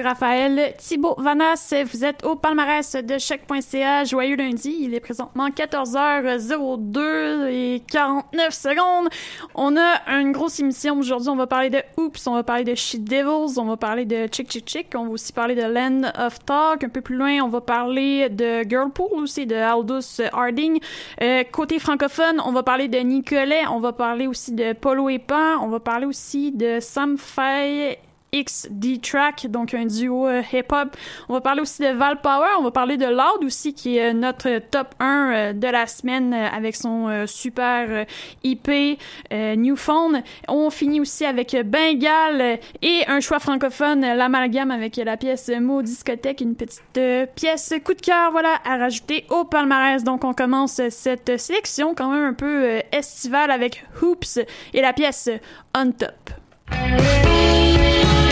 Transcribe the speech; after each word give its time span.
Raphaël. 0.00 0.74
Thibaut 0.78 1.14
Vanas, 1.18 1.74
vous 1.92 2.04
êtes 2.04 2.24
au 2.24 2.36
palmarès 2.36 2.96
de 2.96 3.18
choc.ca. 3.18 4.04
Joyeux 4.04 4.36
lundi. 4.36 4.74
Il 4.80 4.94
est 4.94 5.00
présentement 5.00 5.48
14h02 5.50 7.48
et 7.48 7.82
49 7.90 8.54
secondes. 8.54 9.08
On 9.54 9.76
a 9.76 10.00
une 10.20 10.32
grosse 10.32 10.60
émission 10.60 10.98
aujourd'hui. 10.98 11.28
On 11.28 11.36
va 11.36 11.46
parler 11.46 11.70
de 11.70 11.82
Oops, 11.98 12.26
on 12.26 12.34
va 12.34 12.42
parler 12.42 12.64
de 12.64 12.74
Shit 12.74 13.04
Devils, 13.04 13.58
on 13.58 13.64
va 13.64 13.76
parler 13.76 14.04
de 14.04 14.26
Chick 14.32 14.50
Chick 14.50 14.68
Chick, 14.68 14.86
on 14.94 15.04
va 15.04 15.10
aussi 15.10 15.32
parler 15.32 15.54
de 15.54 15.62
Land 15.62 16.10
of 16.18 16.44
Talk. 16.44 16.84
Un 16.84 16.88
peu 16.88 17.00
plus 17.00 17.16
loin, 17.16 17.42
on 17.42 17.48
va 17.48 17.60
parler 17.60 18.28
de 18.28 18.62
Girlpool 18.62 19.22
aussi, 19.22 19.46
de 19.46 19.56
Aldous 19.56 20.22
Harding. 20.32 20.80
Euh, 21.20 21.44
côté 21.50 21.78
francophone, 21.78 22.40
on 22.44 22.52
va 22.52 22.62
parler 22.62 22.88
de 22.88 22.98
Nicolet, 22.98 23.66
on 23.70 23.80
va 23.80 23.92
parler 23.92 24.26
aussi 24.26 24.52
de 24.52 24.72
Polo 24.72 25.08
et 25.08 25.18
Pan, 25.18 25.58
on 25.60 25.68
va 25.68 25.80
parler 25.80 26.06
aussi 26.06 26.52
de 26.52 26.78
Sam 26.80 27.18
Faye 27.18 27.98
XD 28.34 29.02
Track, 29.02 29.46
donc 29.48 29.74
un 29.74 29.84
duo 29.84 30.26
euh, 30.26 30.40
hip-hop. 30.50 30.96
On 31.28 31.34
va 31.34 31.42
parler 31.42 31.60
aussi 31.60 31.82
de 31.82 31.88
Val 31.88 32.18
Power, 32.22 32.48
on 32.58 32.62
va 32.62 32.70
parler 32.70 32.96
de 32.96 33.04
Loud 33.04 33.44
aussi, 33.44 33.74
qui 33.74 33.98
est 33.98 34.08
euh, 34.08 34.12
notre 34.14 34.58
top 34.70 34.94
1 35.00 35.32
euh, 35.32 35.52
de 35.52 35.66
la 35.68 35.86
semaine 35.86 36.32
avec 36.32 36.74
son 36.74 37.26
super 37.26 38.06
IP 38.42 38.98
New 39.30 39.76
Phone. 39.76 40.22
On 40.48 40.70
finit 40.70 41.00
aussi 41.00 41.26
avec 41.26 41.54
Bengal 41.64 42.58
et 42.80 43.02
un 43.06 43.20
choix 43.20 43.38
francophone, 43.38 44.00
l'amalgame 44.00 44.70
avec 44.70 44.96
la 44.96 45.16
pièce 45.16 45.50
Mot 45.60 45.82
Discothèque, 45.82 46.40
une 46.40 46.54
petite 46.54 47.00
pièce 47.34 47.74
coup 47.84 47.94
de 47.94 48.00
cœur, 48.00 48.30
voilà, 48.30 48.60
à 48.64 48.78
rajouter 48.78 49.26
au 49.30 49.44
palmarès. 49.44 50.04
Donc 50.04 50.24
on 50.24 50.32
commence 50.32 50.80
cette 50.88 51.38
sélection 51.38 51.94
quand 51.94 52.10
même 52.10 52.24
un 52.24 52.34
peu 52.34 52.80
estivale 52.92 53.50
avec 53.50 53.84
Hoops 54.00 54.38
et 54.72 54.80
la 54.80 54.92
pièce 54.92 55.28
On 55.76 55.90
Top. 55.92 56.30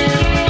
Thank 0.00 0.48
you. 0.48 0.49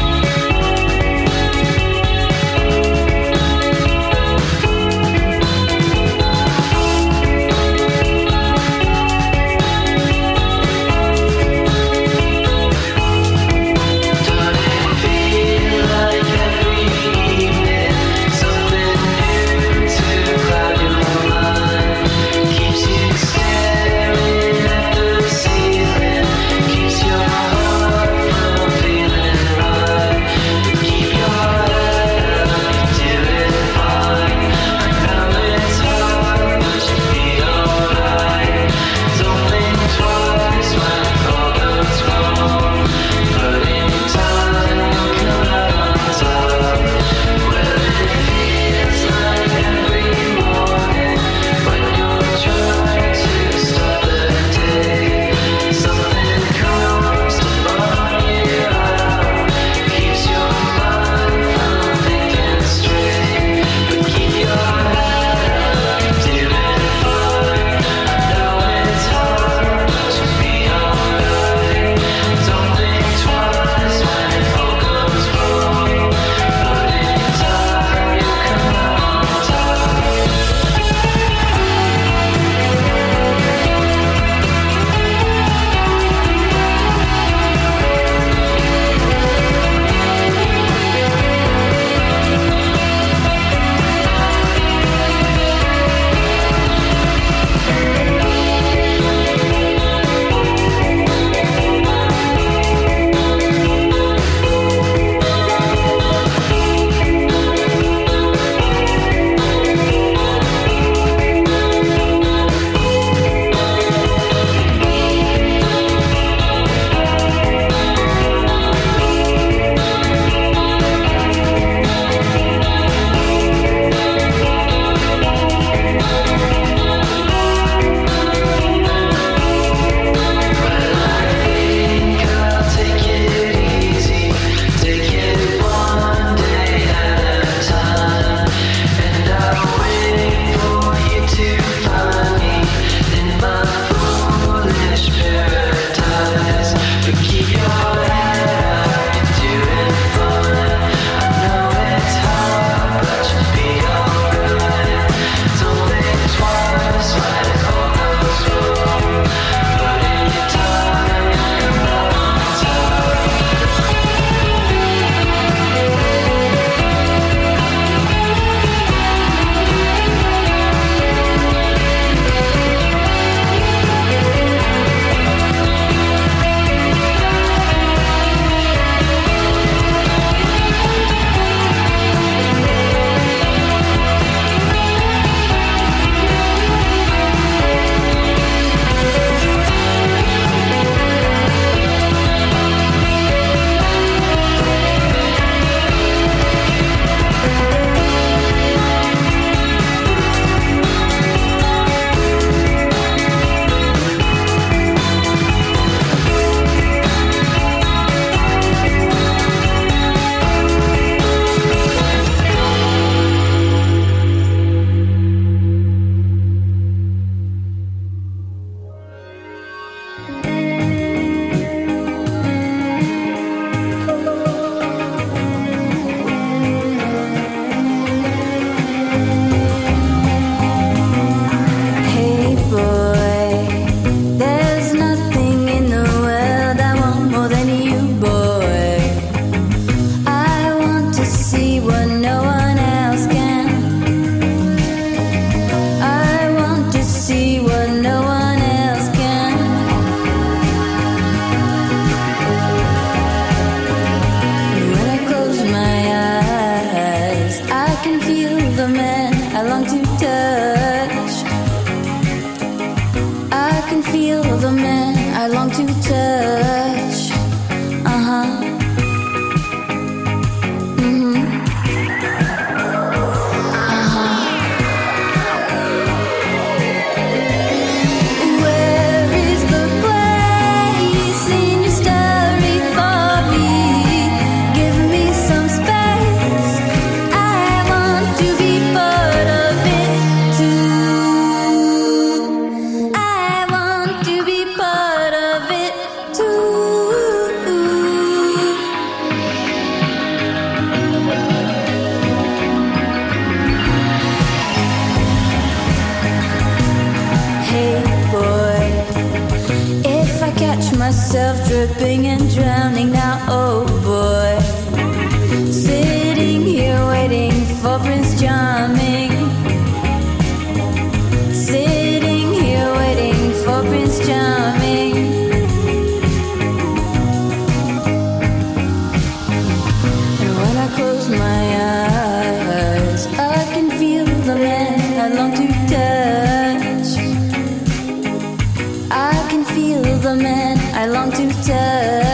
feel 339.74 340.02
the 340.02 340.34
man 340.34 340.78
I 340.94 341.06
long 341.06 341.30
to 341.32 341.48
touch. 341.62 342.29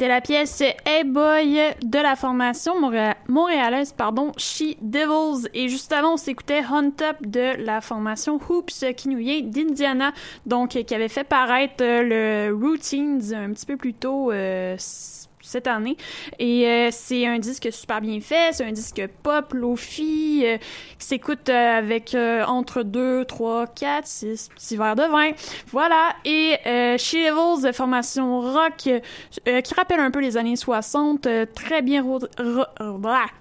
C'était 0.00 0.08
la 0.08 0.22
pièce 0.22 0.62
Hey 0.86 1.04
Boy 1.04 1.60
de 1.82 1.98
la 1.98 2.16
formation 2.16 2.72
montréalaise, 3.28 3.92
pardon, 3.92 4.32
She 4.38 4.74
Devils. 4.80 5.46
Et 5.52 5.68
juste 5.68 5.92
avant, 5.92 6.14
on 6.14 6.16
s'écoutait 6.16 6.62
Hunt 6.64 7.02
Up 7.02 7.18
de 7.20 7.62
la 7.62 7.82
formation 7.82 8.40
Hoops 8.48 8.86
qui 8.96 9.10
nous 9.10 9.18
vient 9.18 9.42
d'Indiana, 9.42 10.14
donc 10.46 10.70
qui 10.70 10.94
avait 10.94 11.08
fait 11.08 11.24
paraître 11.24 11.84
le 11.84 12.50
Routines 12.50 13.34
un 13.34 13.52
petit 13.52 13.66
peu 13.66 13.76
plus 13.76 13.92
tôt. 13.92 14.32
Euh, 14.32 14.74
cette 15.50 15.66
année. 15.66 15.96
Et 16.38 16.66
euh, 16.66 16.88
c'est 16.92 17.26
un 17.26 17.38
disque 17.38 17.68
super 17.72 18.00
bien 18.00 18.20
fait, 18.20 18.52
c'est 18.52 18.64
un 18.64 18.72
disque 18.72 19.02
pop, 19.22 19.52
lofi, 19.52 20.42
euh, 20.44 20.56
qui 20.98 21.06
s'écoute 21.06 21.48
euh, 21.48 21.78
avec 21.78 22.16
entre 22.46 22.82
2, 22.82 23.24
3, 23.24 23.66
4, 23.66 24.06
6 24.06 24.48
petits 24.54 24.76
verres 24.76 24.96
de 24.96 25.02
vin. 25.02 25.30
Voilà. 25.68 26.14
Et 26.24 26.56
chez 26.98 27.30
Levels, 27.30 27.72
formation 27.74 28.40
rock 28.40 28.76
qui 28.76 29.74
rappelle 29.76 30.00
un 30.00 30.10
peu 30.10 30.20
les 30.20 30.36
années 30.36 30.56
60, 30.56 31.28
très 31.54 31.82
bien 31.82 32.02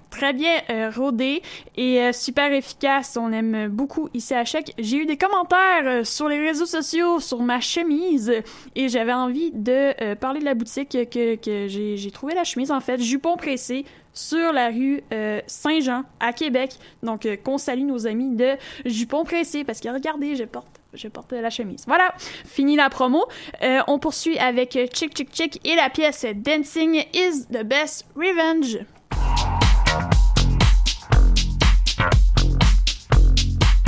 très 0.09 0.33
bien 0.33 0.61
euh, 0.69 0.91
rodé 0.95 1.41
et 1.77 2.01
euh, 2.01 2.11
super 2.11 2.51
efficace. 2.51 3.17
On 3.19 3.31
aime 3.31 3.67
beaucoup 3.69 4.09
ici 4.13 4.33
à 4.33 4.45
Choc. 4.45 4.71
J'ai 4.77 4.97
eu 4.97 5.05
des 5.05 5.17
commentaires 5.17 5.85
euh, 5.85 6.03
sur 6.03 6.27
les 6.27 6.39
réseaux 6.39 6.65
sociaux 6.65 7.19
sur 7.19 7.41
ma 7.41 7.59
chemise 7.59 8.33
et 8.75 8.89
j'avais 8.89 9.13
envie 9.13 9.51
de 9.51 10.13
parler 10.15 10.39
de 10.39 10.45
la 10.45 10.53
boutique 10.53 10.97
que, 11.09 11.67
j'ai 11.67 12.11
trouvé 12.11 12.33
la 12.33 12.43
chemise 12.43 12.71
en 12.71 12.79
fait, 12.79 13.01
jupon 13.01 13.37
pressé 13.37 13.85
sur 14.13 14.51
la 14.51 14.69
rue 14.69 15.01
Saint-Jean 15.47 16.03
à 16.19 16.33
Québec. 16.33 16.71
Donc 17.03 17.27
qu'on 17.43 17.57
salue 17.57 17.83
nos 17.83 18.07
amis 18.07 18.35
de 18.35 18.55
jupon 18.85 19.23
pressé 19.23 19.63
parce 19.63 19.79
que 19.79 19.89
regardez, 19.89 20.35
je 20.35 20.43
porte 20.43 20.67
je 20.93 21.07
porte 21.07 21.33
la 21.33 21.51
chemise. 21.51 21.83
Voilà, 21.85 22.15
fini 22.17 22.75
la 22.75 22.89
promo. 22.89 23.25
on 23.87 23.99
poursuit 23.99 24.39
avec 24.39 24.71
Chick 24.93 25.15
Chick 25.15 25.29
Chick 25.33 25.67
et 25.67 25.75
la 25.75 25.89
pièce 25.89 26.25
Dancing 26.35 27.03
is 27.13 27.45
the 27.51 27.63
best 27.63 28.07
revenge. 28.15 28.79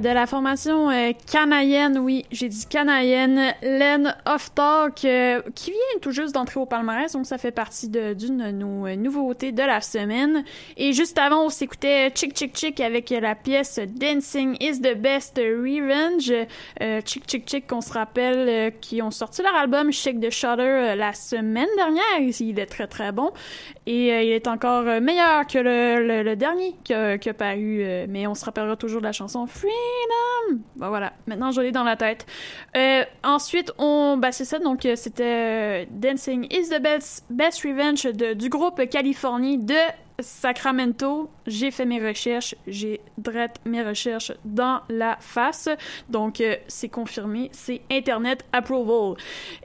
De 0.00 0.08
la 0.08 0.26
formation 0.26 0.90
euh, 0.90 1.12
canadienne, 1.30 1.98
oui, 1.98 2.24
j'ai 2.32 2.48
dit 2.48 2.66
canadienne, 2.66 3.54
Len 3.62 4.16
Off 4.26 4.52
Talk, 4.52 5.04
euh, 5.04 5.40
qui 5.54 5.70
vient 5.70 5.80
tout 6.04 6.10
juste 6.10 6.34
d'entrer 6.34 6.60
au 6.60 6.66
palmarès, 6.66 7.10
donc 7.12 7.24
ça 7.24 7.38
fait 7.38 7.50
partie 7.50 7.88
d'une 7.88 8.14
de, 8.14 8.50
nos 8.50 8.86
euh, 8.86 8.94
nouveautés 8.94 9.52
de 9.52 9.62
la 9.62 9.80
semaine. 9.80 10.44
Et 10.76 10.92
juste 10.92 11.16
avant, 11.16 11.46
on 11.46 11.48
s'écoutait 11.48 12.12
Chick 12.14 12.36
Chick 12.36 12.54
Chick 12.54 12.78
avec 12.80 13.08
la 13.08 13.34
pièce 13.34 13.80
Dancing 13.88 14.54
is 14.60 14.82
the 14.82 14.98
Best 14.98 15.38
Revenge. 15.38 16.30
Chick 17.06 17.24
Chick 17.26 17.48
Chick, 17.48 17.66
qu'on 17.66 17.80
se 17.80 17.94
rappelle, 17.94 18.74
qui 18.82 19.00
ont 19.00 19.10
sorti 19.10 19.42
leur 19.42 19.54
album 19.54 19.92
Shake 19.92 20.20
the 20.20 20.30
Shutter 20.30 20.94
la 20.94 21.14
semaine 21.14 21.68
dernière. 21.76 22.04
Il 22.38 22.58
est 22.58 22.66
très 22.66 22.86
très 22.86 23.10
bon. 23.10 23.32
Et 23.86 24.08
il 24.08 24.32
est 24.32 24.46
encore 24.46 24.84
meilleur 25.00 25.46
que 25.46 25.58
le, 25.58 26.34
dernier 26.36 26.74
qui 26.84 26.92
a, 26.92 27.34
paru, 27.34 27.84
mais 28.08 28.26
on 28.26 28.34
se 28.34 28.44
rappellera 28.44 28.76
toujours 28.76 29.00
de 29.00 29.06
la 29.06 29.12
chanson 29.12 29.46
Freedom. 29.46 30.60
Bon, 30.76 30.88
voilà, 30.88 31.14
maintenant 31.26 31.50
je 31.50 31.60
l'ai 31.60 31.72
dans 31.72 31.84
la 31.84 31.96
tête. 31.96 32.26
Euh, 32.76 33.04
ensuite, 33.22 33.72
on, 33.78 34.16
bah 34.16 34.32
c'est 34.32 34.44
ça, 34.44 34.58
donc 34.58 34.84
euh, 34.84 34.96
c'était 34.96 35.24
euh, 35.24 35.84
Dancing 35.94 36.44
is 36.50 36.70
the 36.70 36.80
best, 36.80 37.24
best 37.30 37.62
revenge 37.62 38.04
du 38.04 38.48
groupe 38.48 38.88
Californie 38.90 39.58
de 39.58 39.78
Sacramento, 40.20 41.28
j'ai 41.46 41.70
fait 41.70 41.84
mes 41.84 42.04
recherches, 42.04 42.54
j'ai 42.66 43.00
drette 43.18 43.60
mes 43.64 43.82
recherches 43.82 44.32
dans 44.44 44.80
la 44.88 45.16
face. 45.20 45.68
Donc, 46.08 46.40
euh, 46.40 46.56
c'est 46.68 46.88
confirmé, 46.88 47.50
c'est 47.52 47.80
Internet 47.90 48.44
Approval. 48.52 49.16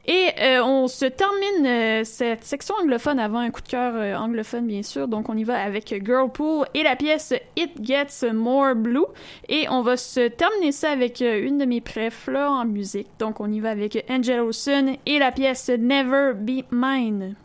Et 0.07 0.29
euh, 0.39 0.63
on 0.63 0.87
se 0.87 1.05
termine 1.05 1.65
euh, 1.65 2.03
cette 2.03 2.43
section 2.43 2.73
anglophone 2.81 3.19
avant 3.19 3.39
un 3.39 3.51
coup 3.51 3.61
de 3.61 3.67
cœur 3.67 4.19
anglophone, 4.19 4.65
bien 4.65 4.81
sûr. 4.81 5.07
Donc, 5.07 5.29
on 5.29 5.37
y 5.37 5.43
va 5.43 5.61
avec 5.61 5.93
Girlpool 6.03 6.65
et 6.73 6.83
la 6.83 6.95
pièce 6.95 7.33
It 7.55 7.71
Gets 7.83 8.33
More 8.33 8.75
Blue. 8.75 9.05
Et 9.47 9.67
on 9.69 9.81
va 9.81 9.97
se 9.97 10.27
terminer 10.29 10.71
ça 10.71 10.91
avec 10.91 11.21
une 11.21 11.59
de 11.59 11.65
mes 11.65 11.81
préfs 11.81 12.27
là, 12.27 12.51
en 12.51 12.65
musique. 12.65 13.07
Donc, 13.19 13.39
on 13.39 13.51
y 13.51 13.59
va 13.59 13.69
avec 13.69 14.03
Angel 14.09 14.39
Olsen 14.39 14.95
et 15.05 15.19
la 15.19 15.31
pièce 15.31 15.69
Never 15.69 16.33
Be 16.33 16.63
Mine. 16.71 17.35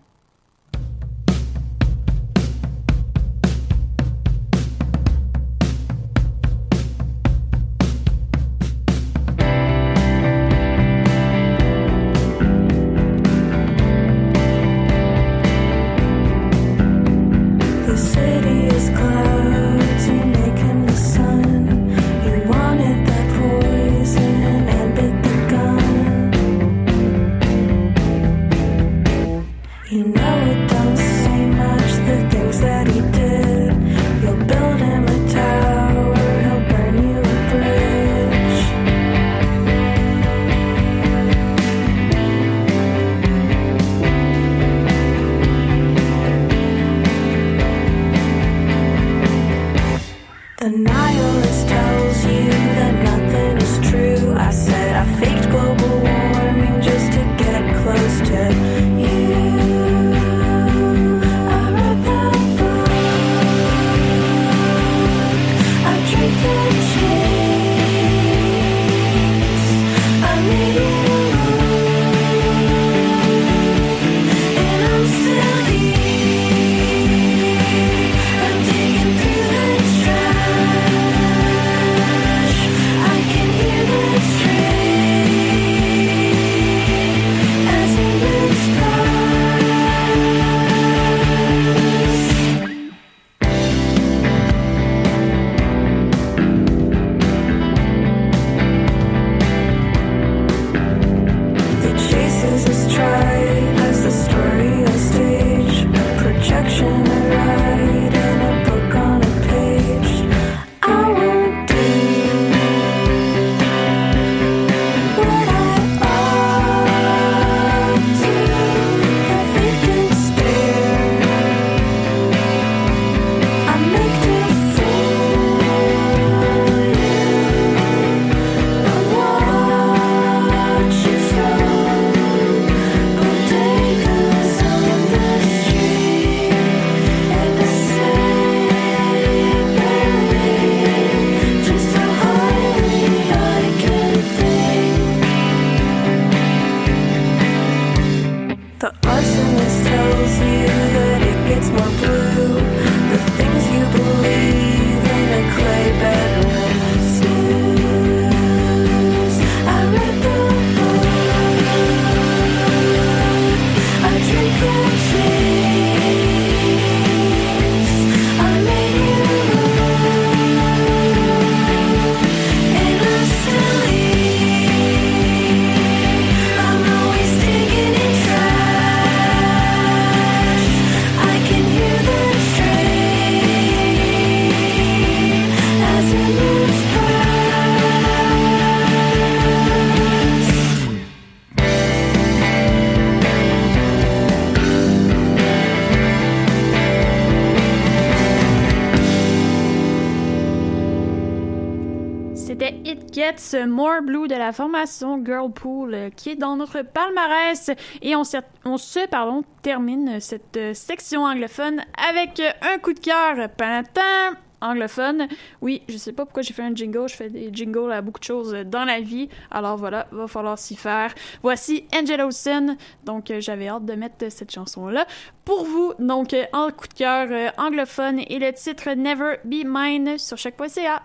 More 203.67 204.03
Blue 204.03 204.27
de 204.27 204.35
la 204.35 204.53
formation 204.53 205.25
Girlpool 205.25 205.95
euh, 205.95 206.11
qui 206.11 206.31
est 206.31 206.37
dans 206.37 206.57
notre 206.57 206.83
palmarès 206.83 207.71
et 208.03 208.17
on, 208.17 208.25
se 208.25 209.07
pardon, 209.07 209.45
termine 209.63 210.19
cette 210.19 210.57
euh, 210.57 210.75
section 210.75 211.23
anglophone 211.23 211.83
avec 212.11 212.41
euh, 212.41 212.51
un 212.63 212.79
coup 212.79 212.93
de 212.93 212.99
cœur 212.99 213.49
panatin 213.51 214.37
anglophone. 214.61 215.29
Oui, 215.61 215.83
je 215.89 215.97
sais 215.97 216.13
pas 216.13 216.25
pourquoi 216.25 216.43
j'ai 216.43 216.55
fait 216.55 216.63
un 216.63 216.75
jingle, 216.75 217.09
je 217.09 217.15
fais 217.15 217.29
des 217.29 217.51
jingles 217.53 217.93
à 217.93 218.03
beaucoup 218.03 218.19
de 218.19 218.25
choses 218.25 218.53
dans 218.67 218.85
la 218.85 219.01
vie. 219.01 219.29
Alors 219.51 219.77
voilà, 219.77 220.09
va 220.11 220.27
falloir 220.27 220.59
s'y 220.59 220.75
faire. 220.75 221.15
Voici 221.43 221.85
Angel 221.95 222.21
Olsen. 222.21 222.77
Donc 223.05 223.31
j'avais 223.39 223.69
hâte 223.69 223.85
de 223.85 223.95
mettre 223.95 224.33
cette 224.33 224.53
chanson 224.53 224.89
là 224.89 225.07
pour 225.45 225.65
vous. 225.65 225.93
Donc 225.99 226.35
en 226.53 226.71
coup 226.71 226.89
de 226.89 226.95
cœur 226.95 227.53
anglophone 227.59 228.21
et 228.27 228.39
le 228.39 228.53
titre 228.53 228.91
Never 228.95 229.37
Be 229.45 229.65
Mine 229.67 230.19
sur 230.19 230.39
chaque.ca. 230.39 231.03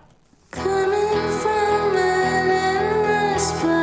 whisper 3.52 3.79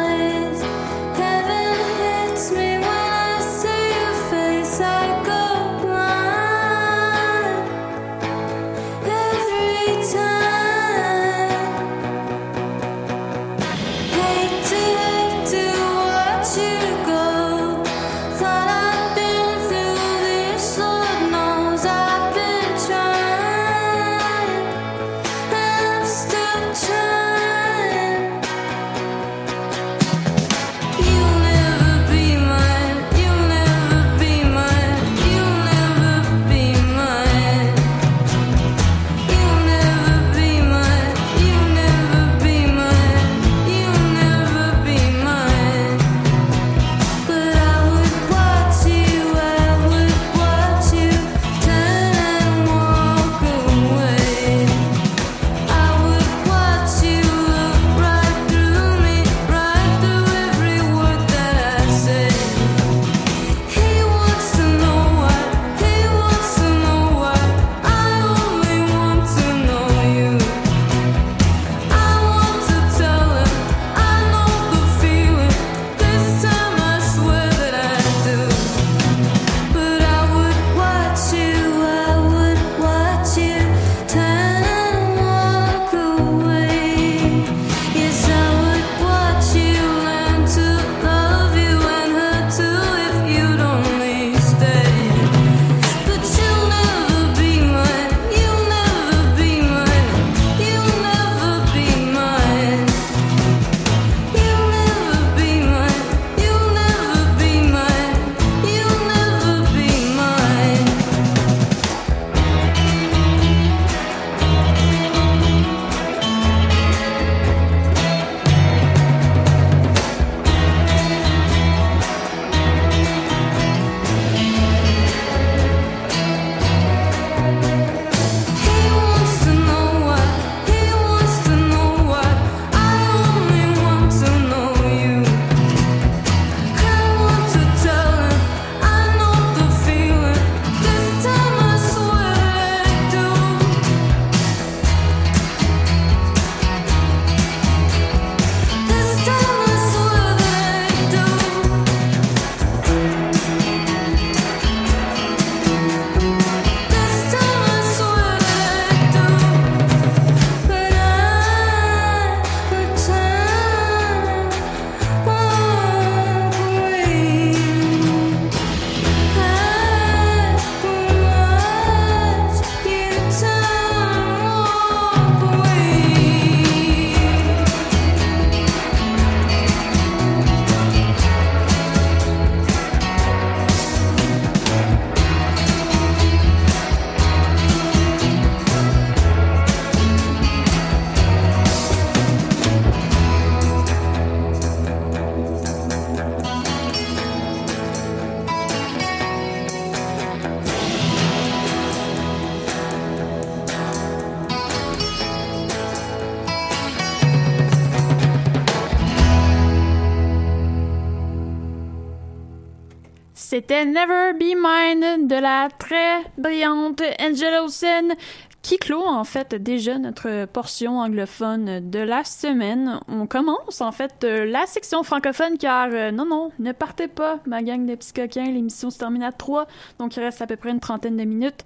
C'était 213.57 213.87
Never 213.87 214.35
Be 214.35 214.55
Mine 214.55 215.29
de 215.29 215.35
la 215.35 215.71
très 215.79 216.21
brillante 216.37 217.01
Angela 217.19 217.63
Olsen 217.63 218.13
qui 218.61 218.77
clôt 218.77 219.07
en 219.07 219.25
fait 219.25 219.55
déjà 219.55 219.97
notre 219.97 220.45
portion 220.45 220.99
anglophone 220.99 221.89
de 221.89 222.01
la 222.01 222.23
semaine. 222.25 223.01
On 223.09 223.27
commence 223.27 223.81
en 223.81 223.93
fait 223.93 224.25
euh, 224.25 224.45
la 224.45 224.67
section 224.67 225.03
francophone 225.05 225.57
car 225.57 225.89
euh, 225.91 226.11
non 226.11 226.27
non, 226.27 226.51
ne 226.59 226.73
partez 226.73 227.09
pas 227.09 227.39
ma 227.47 227.63
gang 227.63 227.87
de 227.87 227.95
petits 227.95 228.13
coquins, 228.13 228.45
l'émission 228.45 228.91
se 228.91 228.99
termine 228.99 229.23
à 229.23 229.33
3, 229.33 229.67
donc 230.01 230.17
il 230.17 230.21
reste 230.21 230.43
à 230.43 230.47
peu 230.47 230.57
près 230.57 230.71
une 230.71 230.81
trentaine 230.81 231.17
de 231.17 231.25
minutes. 231.25 231.65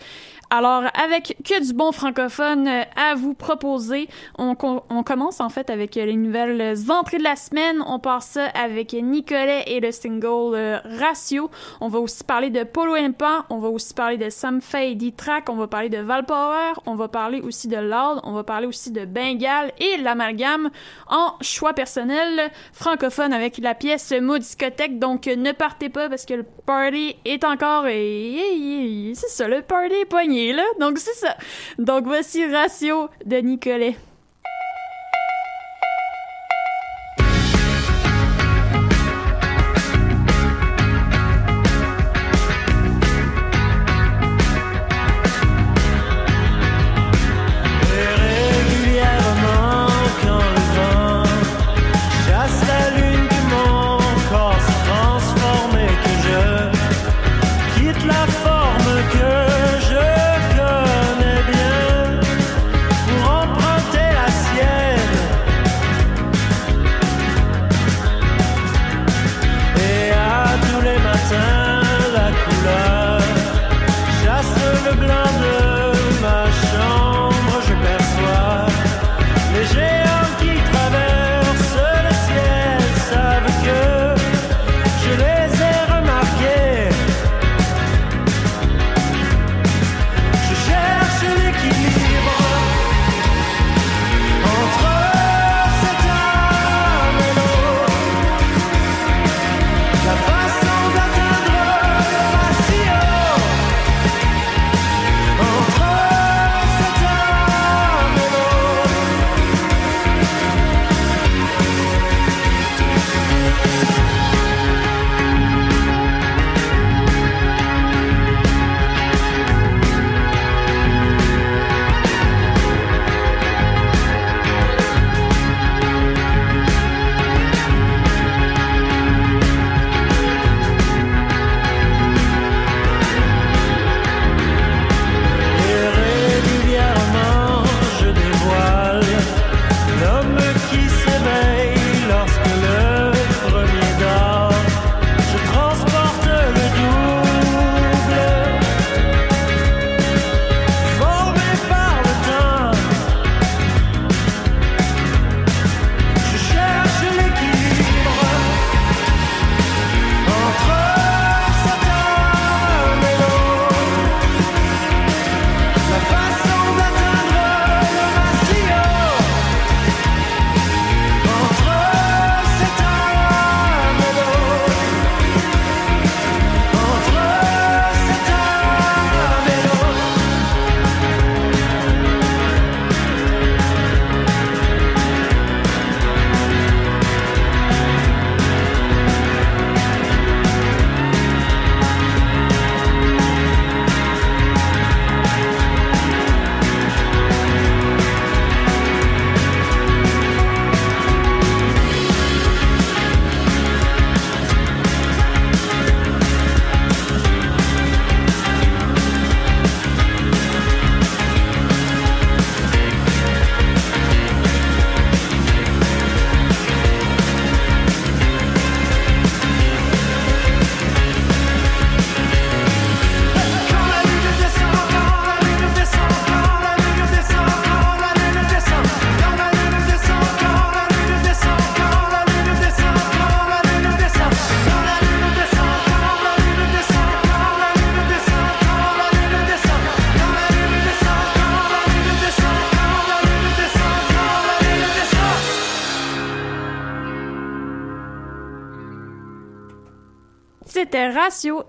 Alors, 0.53 0.83
avec 1.01 1.37
que 1.45 1.65
du 1.65 1.73
bon 1.73 1.93
francophone 1.93 2.67
à 2.67 3.15
vous 3.15 3.35
proposer, 3.35 4.09
on, 4.37 4.57
on, 4.91 5.03
commence 5.05 5.41
en 5.41 5.49
fait 5.49 5.71
avec 5.71 5.95
les 5.95 6.17
nouvelles 6.17 6.91
entrées 6.91 7.19
de 7.19 7.23
la 7.23 7.37
semaine. 7.37 7.81
On 7.87 8.01
part 8.01 8.25
ça 8.25 8.47
avec 8.47 8.93
Nicolet 8.93 9.63
et 9.69 9.79
le 9.79 9.93
single 9.93 10.57
euh, 10.57 10.79
Ratio. 10.99 11.53
On 11.81 11.87
va 11.87 12.01
aussi 12.01 12.25
parler 12.25 12.51
de 12.51 12.65
Polo 12.65 12.95
Impan. 12.95 13.45
On 13.49 13.59
va 13.59 13.69
aussi 13.69 13.95
parler 13.95 14.17
de 14.17 14.29
Sam 14.29 14.61
Fay 14.61 14.97
D-Track. 14.97 15.49
On 15.51 15.55
va 15.55 15.69
parler 15.69 15.89
de 15.89 15.99
Valpower. 15.99 16.73
On 16.85 16.97
va 16.97 17.07
parler 17.07 17.41
aussi 17.41 17.69
de 17.69 17.77
Loud. 17.77 18.21
On 18.25 18.33
va 18.33 18.43
parler 18.43 18.67
aussi 18.67 18.91
de 18.91 19.05
Bengal 19.05 19.71
et 19.79 19.99
l'amalgame 19.99 20.71
en 21.07 21.35
choix 21.43 21.75
personnel 21.75 22.51
francophone 22.73 23.33
avec 23.33 23.59
la 23.59 23.77
pièce 23.77 24.13
Discothèque. 24.13 24.99
Donc, 24.99 25.27
ne 25.27 25.53
partez 25.53 25.91
pas 25.91 26.09
parce 26.09 26.27
que 26.27 26.35
le 26.35 26.43
party 26.43 27.15
est 27.25 27.45
encore... 27.45 27.85
C'est 27.85 29.29
ça, 29.29 29.47
le 29.47 29.63
party 29.63 29.95
est 29.95 30.05
poigné 30.07 30.40
là. 30.53 30.65
Donc, 30.81 30.99
c'est 30.99 31.15
ça. 31.15 31.37
Donc, 31.79 32.05
voici 32.05 32.45
Ratio 32.47 33.09
de 33.25 33.37
Nicolet. 33.37 33.97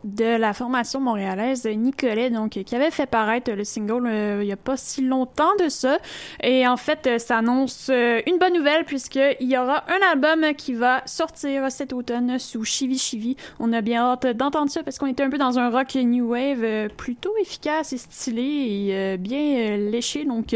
De 0.04 0.38
la 0.38 0.54
formation 0.54 1.00
montréalaise 1.00 1.66
Nicolet, 1.66 2.30
donc 2.30 2.52
qui 2.52 2.76
avait 2.76 2.92
fait 2.92 3.06
paraître 3.06 3.52
le 3.52 3.64
single 3.64 4.08
euh, 4.08 4.40
il 4.42 4.48
n'y 4.48 4.52
a 4.52 4.58
pas 4.58 4.78
si 4.78 5.02
longtemps 5.02 5.56
de 5.60 5.70
ça. 5.70 5.98
Et 6.42 6.68
en 6.68 6.78
fait, 6.78 7.08
euh, 7.08 7.18
ça 7.20 7.38
annonce 7.38 7.90
euh, 7.90 8.22
une 8.28 8.38
bonne 8.38 8.54
nouvelle 8.54 8.86
puisqu'il 8.86 9.36
y 9.48 9.58
aura 9.58 9.84
un 9.88 10.12
album 10.12 10.54
qui 10.56 10.74
va 10.74 11.02
sortir 11.06 11.72
cet 11.72 11.94
automne 11.94 12.40
sous 12.40 12.64
Chivi 12.64 12.98
Chivi. 12.98 13.36
On 13.60 13.74
a 13.74 13.82
bien 13.82 14.04
hâte 14.04 14.28
d'entendre 14.28 14.72
ça 14.72 14.84
parce 14.84 14.98
qu'on 14.98 15.08
était 15.08 15.24
un 15.24 15.30
peu 15.30 15.38
dans 15.38 15.60
un 15.60 15.70
rock 15.70 15.96
new 15.96 16.32
wave 16.32 16.90
plutôt 16.98 17.34
efficace 17.40 17.94
et 17.94 17.98
stylé 17.98 18.42
et 18.42 19.18
bien 19.18 19.78
léché. 19.78 20.26
Donc, 20.26 20.56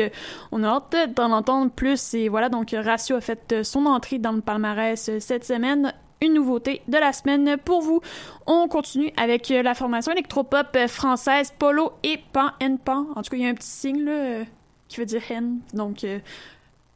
on 0.51 0.63
a 0.63 0.67
hâte 0.67 1.13
d'en 1.15 1.31
entendre 1.31 1.71
plus. 1.71 2.13
Et 2.13 2.29
voilà, 2.29 2.49
donc 2.49 2.75
Ratio 2.75 3.17
a 3.17 3.21
fait 3.21 3.63
son 3.63 3.85
entrée 3.85 4.19
dans 4.19 4.31
le 4.31 4.41
palmarès 4.41 5.19
cette 5.19 5.45
semaine 5.45 5.93
une 6.21 6.33
nouveauté 6.33 6.81
de 6.87 6.97
la 6.97 7.13
semaine 7.13 7.57
pour 7.63 7.81
vous. 7.81 8.01
On 8.45 8.67
continue 8.67 9.11
avec 9.17 9.51
euh, 9.51 9.61
la 9.61 9.73
formation 9.75 10.11
électropop 10.11 10.67
euh, 10.75 10.87
française 10.87 11.53
Polo 11.57 11.93
et 12.03 12.19
Pan 12.31 12.51
and 12.61 12.77
Pan. 12.83 13.07
En 13.15 13.21
tout 13.21 13.31
cas, 13.31 13.37
il 13.37 13.43
y 13.43 13.45
a 13.45 13.49
un 13.49 13.53
petit 13.53 13.67
signe 13.67 14.03
là, 14.03 14.11
euh, 14.11 14.43
qui 14.87 14.99
veut 14.99 15.05
dire 15.05 15.21
hen. 15.29 15.59
Donc, 15.73 16.05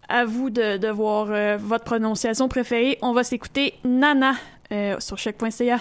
à 0.08 0.26
vous 0.26 0.50
de, 0.50 0.78
de 0.78 0.88
voir 0.90 1.58
votre 1.60 1.86
prononciation 1.86 2.48
préférée. 2.48 2.98
On 3.02 3.14
va 3.14 3.24
s'écouter 3.24 3.76
Nana 3.84 4.34
euh, 4.72 5.00
sur 5.00 5.18
choc.ca. 5.18 5.80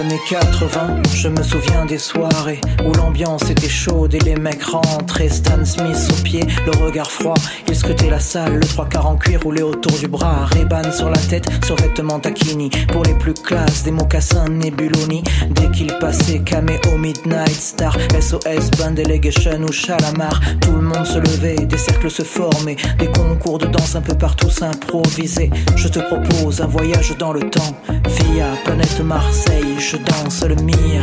années 0.00 0.20
80, 0.28 1.02
je 1.14 1.28
me 1.28 1.42
souviens 1.42 1.84
des 1.84 1.98
soirées 1.98 2.60
où 2.86 2.92
l'ambiance 2.94 3.50
était 3.50 3.68
chaude 3.68 4.14
et 4.14 4.18
les 4.20 4.36
mecs 4.36 4.62
rentraient. 4.62 5.28
Stan 5.28 5.64
Smith 5.64 6.08
au 6.10 6.22
pied, 6.22 6.46
le 6.64 6.72
regard 6.84 7.10
froid. 7.10 7.34
Il 7.68 7.76
scrutait 7.76 8.08
la 8.08 8.18
salle, 8.20 8.54
le 8.54 8.66
trois 8.66 8.88
quarts 8.88 9.06
en 9.06 9.16
cuir 9.16 9.42
roulé 9.42 9.62
autour 9.62 9.92
du 9.98 10.08
bras? 10.08 10.46
Reban 10.46 10.90
sur 10.92 11.10
la 11.10 11.18
tête, 11.18 11.46
sur 11.64 11.76
vêtements 11.76 12.18
taquini. 12.18 12.70
Pour 12.92 13.02
les 13.02 13.14
plus 13.14 13.34
classes, 13.34 13.82
des 13.84 13.90
mocassins 13.90 14.48
Nebuloni. 14.48 15.22
Dès 15.50 15.70
qu'il 15.70 15.92
passait, 15.98 16.40
Cameo 16.40 16.96
Midnight 16.98 17.50
Star, 17.50 17.96
SOS 18.18 18.70
Band 18.78 18.92
Delegation 18.92 19.62
ou 19.62 19.72
Chalamar. 19.72 20.40
Tout 20.60 20.72
le 20.72 20.82
monde 20.82 21.06
se 21.06 21.18
levait, 21.18 21.56
des 21.56 21.78
cercles 21.78 22.10
se 22.10 22.22
formaient, 22.22 22.76
des 22.98 23.08
concours 23.08 23.58
de 23.58 23.66
danse 23.66 23.94
un 23.96 24.02
peu 24.02 24.14
partout 24.14 24.50
s'improvisaient. 24.50 25.50
Je 25.76 25.88
te 25.88 25.98
propose 25.98 26.60
un 26.60 26.66
voyage 26.66 27.16
dans 27.18 27.32
le 27.32 27.40
temps, 27.50 27.76
via 28.06 28.46
planète 28.64 29.00
Marseille, 29.04 29.78
je 29.90 29.96
danse 29.96 30.44
le 30.44 30.54
Mia. 30.54 31.02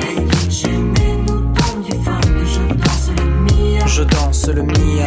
Je 3.86 4.04
danse 4.04 4.48
le 4.48 4.64
Mia. 4.64 5.06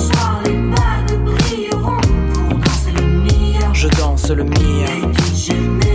Je 3.73 3.87
danse 3.87 4.29
le 4.31 4.43
Mia. 4.43 5.86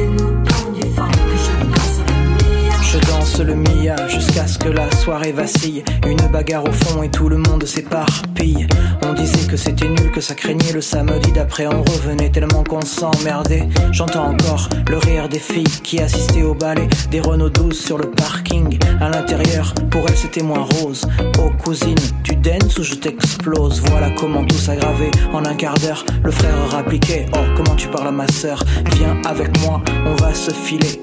Le 3.44 3.54
Mia 3.54 3.96
jusqu'à 4.08 4.46
ce 4.46 4.58
que 4.58 4.68
la 4.68 4.90
soirée 4.92 5.32
vacille. 5.32 5.82
Une 6.06 6.20
bagarre 6.32 6.64
au 6.64 6.72
fond 6.72 7.02
et 7.02 7.08
tout 7.08 7.28
le 7.28 7.36
monde 7.36 7.64
s'éparpille. 7.64 8.66
On 9.02 9.12
disait 9.12 9.46
que 9.48 9.56
c'était 9.56 9.88
nul, 9.88 10.10
que 10.12 10.20
ça 10.20 10.34
craignait 10.34 10.72
le 10.72 10.80
samedi 10.80 11.32
d'après. 11.32 11.66
On 11.66 11.82
revenait 11.82 12.30
tellement 12.30 12.62
qu'on 12.64 12.80
s'emmerdait. 12.80 13.68
J'entends 13.90 14.30
encore 14.30 14.68
le 14.88 14.98
rire 14.98 15.28
des 15.28 15.38
filles 15.38 15.64
qui 15.82 16.00
assistaient 16.00 16.42
au 16.42 16.54
ballet. 16.54 16.88
Des 17.10 17.20
Renault 17.20 17.50
12 17.50 17.78
sur 17.78 17.98
le 17.98 18.10
parking. 18.10 18.78
À 19.00 19.10
l'intérieur, 19.10 19.74
pour 19.90 20.08
elles 20.08 20.16
c'était 20.16 20.42
moins 20.42 20.66
rose. 20.80 21.04
Oh 21.38 21.50
cousine, 21.64 21.98
tu 22.22 22.36
danses 22.36 22.78
ou 22.78 22.82
je 22.82 22.94
t'explose? 22.94 23.82
Voilà 23.90 24.10
comment 24.10 24.44
tout 24.44 24.58
s'aggravait 24.58 25.10
en 25.32 25.44
un 25.44 25.54
quart 25.54 25.78
d'heure. 25.78 26.04
Le 26.24 26.30
frère 26.30 26.70
rappliquait 26.70 27.26
Oh, 27.34 27.44
comment 27.56 27.76
tu 27.76 27.88
parles 27.88 28.08
à 28.08 28.12
ma 28.12 28.28
sœur? 28.28 28.62
Viens 28.96 29.20
avec 29.26 29.58
moi, 29.60 29.82
on 30.06 30.14
va 30.16 30.34
se 30.34 30.50
filer. 30.50 31.00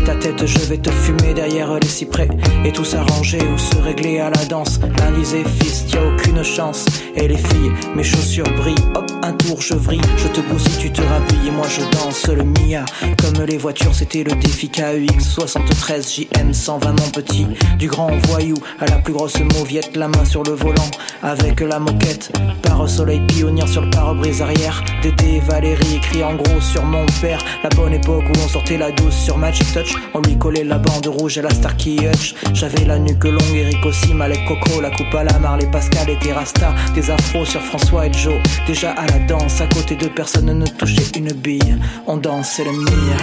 Tête 0.00 0.08
à 0.08 0.14
tête, 0.14 0.46
je 0.46 0.58
vais 0.60 0.78
te 0.78 0.90
fumer 0.90 1.34
derrière 1.34 1.78
les 1.78 1.88
cyprès. 1.88 2.28
Et 2.64 2.72
tout 2.72 2.86
s'arranger 2.86 3.38
ou 3.42 3.58
se 3.58 3.76
régler 3.82 4.18
à 4.20 4.30
la 4.30 4.44
danse. 4.46 4.80
L'un 4.98 5.10
disait 5.10 5.44
fils, 5.60 5.84
y 5.92 5.96
a 5.96 6.06
aucune 6.06 6.42
chance. 6.42 6.86
Et 7.14 7.28
les 7.28 7.36
filles, 7.36 7.72
mes 7.94 8.02
chaussures 8.02 8.50
brillent. 8.56 8.74
Hop, 8.94 9.10
un 9.22 9.32
tour, 9.32 9.60
je 9.60 9.74
vrille. 9.74 10.00
Je 10.16 10.28
te 10.28 10.40
bousille, 10.40 10.78
tu 10.78 10.90
te 10.90 11.02
rhabilles. 11.02 11.48
Et 11.48 11.50
moi 11.50 11.66
je 11.68 11.82
danse 11.98 12.26
le 12.28 12.44
Mia. 12.44 12.84
Comme 13.18 13.44
les 13.44 13.58
voitures, 13.58 13.94
c'était 13.94 14.22
le 14.22 14.32
défi 14.36 14.70
KEX 14.70 15.28
73 15.28 16.14
JM 16.14 16.54
120 16.54 16.88
mon 16.88 17.10
petit. 17.10 17.46
Du 17.78 17.88
grand 17.88 18.10
voyou 18.28 18.56
à 18.78 18.86
la 18.86 18.96
plus 18.96 19.12
grosse 19.12 19.38
mauviette, 19.54 19.96
la 19.96 20.08
main 20.08 20.24
sur 20.24 20.42
le 20.44 20.52
volant. 20.52 20.90
Avec 21.22 21.60
la 21.60 21.78
moquette, 21.78 22.32
par 22.62 22.88
soleil 22.88 23.20
pionnier 23.26 23.66
sur 23.66 23.82
le 23.82 23.90
pare-brise 23.90 24.40
arrière. 24.40 24.82
Dédé 25.02 25.40
Valérie 25.40 25.96
écrit 25.96 26.24
en 26.24 26.34
gros 26.34 26.60
sur 26.60 26.84
mon 26.84 27.04
père. 27.20 27.44
La 27.62 27.68
bonne 27.70 27.92
époque 27.92 28.24
où 28.24 28.38
on 28.42 28.48
sortait 28.48 28.78
la 28.78 28.90
douce 28.90 29.16
sur 29.16 29.36
Magic 29.36 29.70
Touch. 29.74 29.89
On 30.14 30.20
lui 30.20 30.36
collait 30.36 30.64
la 30.64 30.78
bande 30.78 31.06
rouge 31.06 31.38
et 31.38 31.42
la 31.42 31.50
Starkey 31.50 31.96
Hutch. 31.96 32.34
J'avais 32.52 32.84
la 32.84 32.98
nuque 32.98 33.24
longue, 33.24 33.54
Eric 33.54 33.84
aussi, 33.84 34.14
Malek 34.14 34.44
Coco, 34.46 34.80
la 34.80 34.90
coupe 34.90 35.14
à 35.14 35.24
la 35.24 35.38
Marley 35.38 35.68
Pascal 35.70 36.08
et 36.10 36.18
Terrasta. 36.18 36.74
Des 36.94 37.10
afros 37.10 37.44
sur 37.44 37.60
François 37.60 38.06
et 38.06 38.12
Joe. 38.12 38.34
Déjà 38.66 38.92
à 38.92 39.06
la 39.06 39.18
danse, 39.26 39.60
à 39.60 39.66
côté 39.66 39.96
de 39.96 40.08
personne 40.08 40.46
ne 40.46 40.66
touchait 40.66 41.10
une 41.16 41.32
bille. 41.32 41.78
On 42.06 42.16
dansait 42.16 42.64
le 42.64 42.72
Mia. 42.72 43.16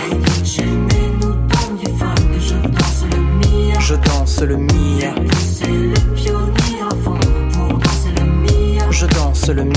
Je 3.79 3.95
danse 3.95 4.41
le 4.41 4.57
Mia. 4.57 5.13
Je 8.91 9.05
danse 9.05 9.49
le 9.49 9.63
Mia. 9.63 9.73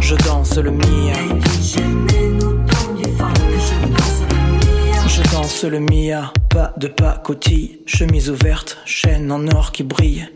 Je 0.00 0.16
danse 0.16 0.56
le 0.58 0.70
Mia. 0.70 2.19
Je 5.22 5.32
danse 5.32 5.64
le 5.64 5.80
Mia. 5.80 6.32
Pas 6.48 6.72
de 6.78 6.88
pacotille, 6.88 7.80
chemise 7.86 8.30
ouverte, 8.30 8.78
chaîne 8.86 9.30
en 9.30 9.46
or 9.48 9.70
qui 9.70 9.82
brille. 9.82 10.26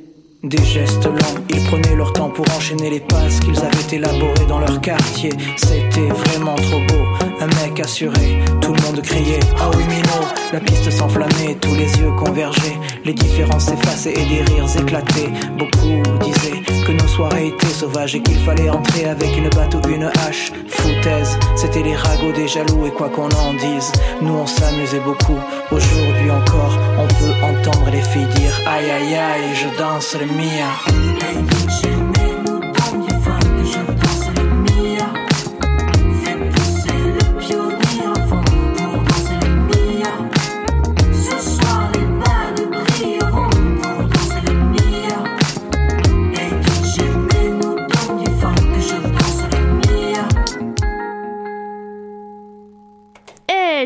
Des 0.43 0.63
gestes 0.63 1.07
lents, 1.07 1.43
ils 1.49 1.65
prenaient 1.65 1.97
leur 1.97 2.13
temps 2.13 2.29
pour 2.29 2.45
enchaîner 2.55 2.91
les 2.91 3.01
passes 3.01 3.41
qu'ils 3.41 3.59
avaient 3.59 3.97
élaborées 3.97 4.47
dans 4.47 4.59
leur 4.59 4.81
quartier. 4.83 5.31
C'était 5.57 6.09
vraiment 6.09 6.55
trop 6.57 6.81
beau, 6.81 7.05
un 7.45 7.63
mec 7.63 7.81
assuré, 7.81 8.39
tout 8.61 8.73
le 8.73 8.83
monde 8.83 9.03
criait 9.03 9.41
Ah 9.59 9.71
oui 9.77 9.85
Mino, 9.85 10.27
la 10.53 10.61
piste 10.61 10.91
s'enflammait, 10.91 11.57
tous 11.61 11.75
les 11.75 11.93
yeux 11.99 12.11
convergeaient, 12.13 12.79
les 13.05 13.13
différences 13.13 13.67
s'effaçaient 13.67 14.15
et 14.15 14.25
des 14.25 14.43
rires 14.43 14.67
éclataient. 14.79 15.31
Beaucoup 15.59 16.03
disaient 16.21 16.63
que 16.87 16.93
nos 16.93 17.09
soirées 17.09 17.49
étaient 17.49 17.67
sauvages 17.67 18.15
et 18.15 18.23
qu'il 18.23 18.39
fallait 18.39 18.71
entrer 18.71 19.05
avec 19.07 19.37
une 19.37 19.51
batte 19.51 19.75
ou 19.75 19.89
une 19.89 20.05
hache. 20.05 20.53
Foutaise, 20.69 21.39
c'était 21.57 21.83
les 21.83 21.97
ragots 21.97 22.33
des 22.33 22.49
jaloux 22.49 22.87
et 22.87 22.93
quoi 22.93 23.11
qu'on 23.11 23.29
en 23.29 23.55
dise, 23.55 23.93
nous 24.23 24.35
on 24.35 24.47
s'amusait 24.47 25.01
beaucoup. 25.01 25.39
Aujourd'hui 25.71 26.31
encore, 26.31 26.79
on 26.99 27.07
peut 27.07 27.35
entendre 27.43 27.91
les 27.91 28.03
filles 28.03 28.29
dire 28.37 28.59
Aïe 28.67 28.91
aïe 28.91 29.15
aïe, 29.15 29.55
je 29.55 29.79
danse 29.79 30.17
le 30.19 30.27
Mia. 30.27 32.14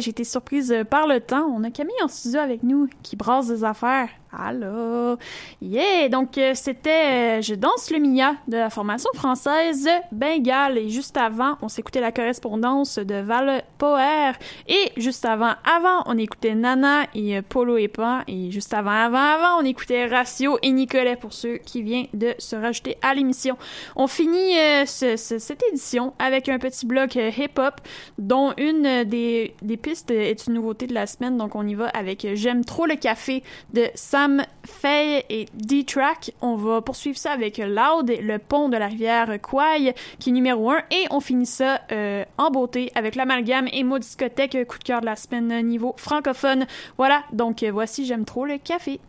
J'ai 0.09 0.13
été 0.13 0.25
surprise 0.25 0.73
euh, 0.73 0.85
par 0.85 1.07
le 1.07 1.21
temps. 1.21 1.45
On 1.55 1.63
a 1.65 1.71
Camille 1.71 2.03
en 2.03 2.09
studio 2.09 2.41
avec 2.41 2.63
nous 2.63 2.89
qui 3.03 3.15
brasse 3.15 3.49
des 3.49 3.63
affaires. 3.63 4.09
Allô? 4.31 5.17
Yeah! 5.63 6.11
Donc, 6.11 6.37
euh, 6.37 6.53
c'était 6.55 7.39
euh, 7.39 7.43
Je 7.43 7.55
danse 7.55 7.91
le 7.91 7.99
Mia 7.99 8.35
de 8.47 8.59
la 8.59 8.69
formation 8.69 9.09
française 9.15 9.89
Bengale. 10.13 10.77
Et 10.77 10.91
juste 10.91 11.17
avant, 11.17 11.57
on 11.63 11.69
s'écoutait 11.69 12.01
la 12.03 12.13
correspondance 12.13 12.99
de 12.99 13.15
Val 13.23 13.63
Poer. 13.79 14.33
Et 14.69 14.93
juste 14.99 15.25
avant, 15.25 15.53
avant, 15.65 16.03
on 16.05 16.19
écoutait 16.19 16.55
Nana 16.55 17.05
et 17.15 17.39
euh, 17.39 17.43
Polo 17.49 17.79
et 17.79 17.89
Pan. 17.89 18.21
Et 18.29 18.51
juste 18.51 18.75
avant, 18.75 18.91
avant, 18.91 19.17
avant, 19.19 19.63
on 19.63 19.65
écoutait 19.65 20.05
Ratio 20.07 20.59
et 20.63 20.73
Nicolet 20.73 21.17
pour 21.17 21.33
ceux 21.33 21.57
qui 21.57 21.81
viennent 21.83 22.09
de 22.13 22.35
se 22.39 22.55
rajouter 22.55 22.99
à 23.01 23.15
l'émission. 23.15 23.57
On 23.97 24.09
finit 24.09 24.53
ce- 24.85 25.17
ce- 25.17 25.39
cette 25.39 25.63
édition 25.71 26.13
avec 26.19 26.51
un 26.51 26.59
petit 26.59 26.85
bloc 26.85 27.15
hip-hop 27.15 27.75
dont 28.19 28.53
une 28.59 29.05
des, 29.05 29.55
pistes 29.81 30.11
est 30.11 30.47
une 30.47 30.53
nouveauté 30.55 30.87
de 30.87 30.93
la 30.93 31.07
semaine. 31.07 31.39
Donc, 31.39 31.55
on 31.55 31.67
y 31.67 31.75
va 31.75 31.87
avec 31.89 32.27
J'aime 32.35 32.63
trop 32.67 32.85
le 32.85 32.97
café 32.97 33.43
de 33.73 33.85
Sam 33.95 34.18
Fay 34.65 35.25
et 35.29 35.47
D-Track. 35.55 36.33
On 36.41 36.55
va 36.57 36.81
poursuivre 36.81 37.17
ça 37.17 37.33
avec 37.33 37.59
Loud, 37.59 38.13
le 38.21 38.39
pont 38.39 38.69
de 38.69 38.77
la 38.77 38.87
rivière 38.87 39.41
Kouai, 39.41 39.95
qui 40.19 40.31
est 40.31 40.33
numéro 40.33 40.71
1. 40.71 40.79
Et 40.91 41.07
on 41.11 41.21
finit 41.21 41.47
ça 41.47 41.81
euh, 41.93 42.25
en 42.37 42.51
beauté 42.51 42.91
avec 42.95 43.15
l'amalgame 43.15 43.69
et 43.73 43.85
mot 43.85 43.99
discothèque, 43.99 44.55
euh, 44.55 44.65
coup 44.65 44.79
de 44.79 44.85
cœur 44.85 45.01
de 45.01 45.07
la 45.07 45.17
semaine 45.17 45.53
euh, 45.53 45.63
niveau 45.63 45.95
francophone. 45.97 46.67
Voilà, 46.97 47.23
donc 47.33 47.65
voici 47.65 48.07
J'aime 48.07 48.25
trop 48.25 48.47
le 48.47 48.59
café. 48.59 49.01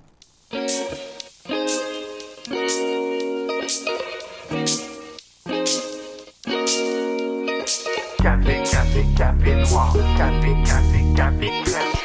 Café, 8.21 8.63
café, 8.63 9.05
café 9.17 9.55
noir. 9.55 9.95
Café, 10.17 10.55
café, 10.65 11.05
café. 11.15 11.98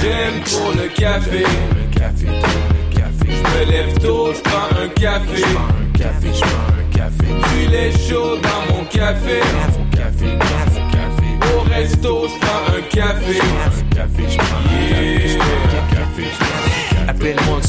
J'aime 0.00 0.42
trop 0.44 0.72
le 0.72 0.88
café. 0.88 1.44
Le 1.44 1.98
café, 1.98 2.26
le 2.26 2.96
café. 2.96 3.28
Je 3.28 3.66
me 3.66 3.70
lève 3.70 3.98
tôt, 3.98 4.32
je 4.34 4.40
prends 4.40 4.82
un 4.82 4.88
café. 4.88 5.36
Je 5.36 5.44
un 5.44 5.98
café, 5.98 6.28
je 6.34 6.40
prends 6.40 6.72
un 6.78 6.96
café. 6.96 7.26
Puis 7.42 7.74
est 7.74 8.08
chaud 8.08 8.36
dans 8.42 8.74
mon 8.74 8.84
café. 8.84 9.40
Mon 9.78 9.84
café, 9.96 10.38
café, 10.38 10.80
café. 10.90 11.54
Au 11.54 11.60
resto, 11.70 12.28
je 12.28 12.38
prends 12.40 12.64
un 12.76 12.82
café. 12.90 13.34
Je 13.34 13.40
un 13.40 13.88
café, 13.94 14.24
je 14.28 14.36
prends 14.36 14.44
un 14.44 15.64
café. 15.66 15.81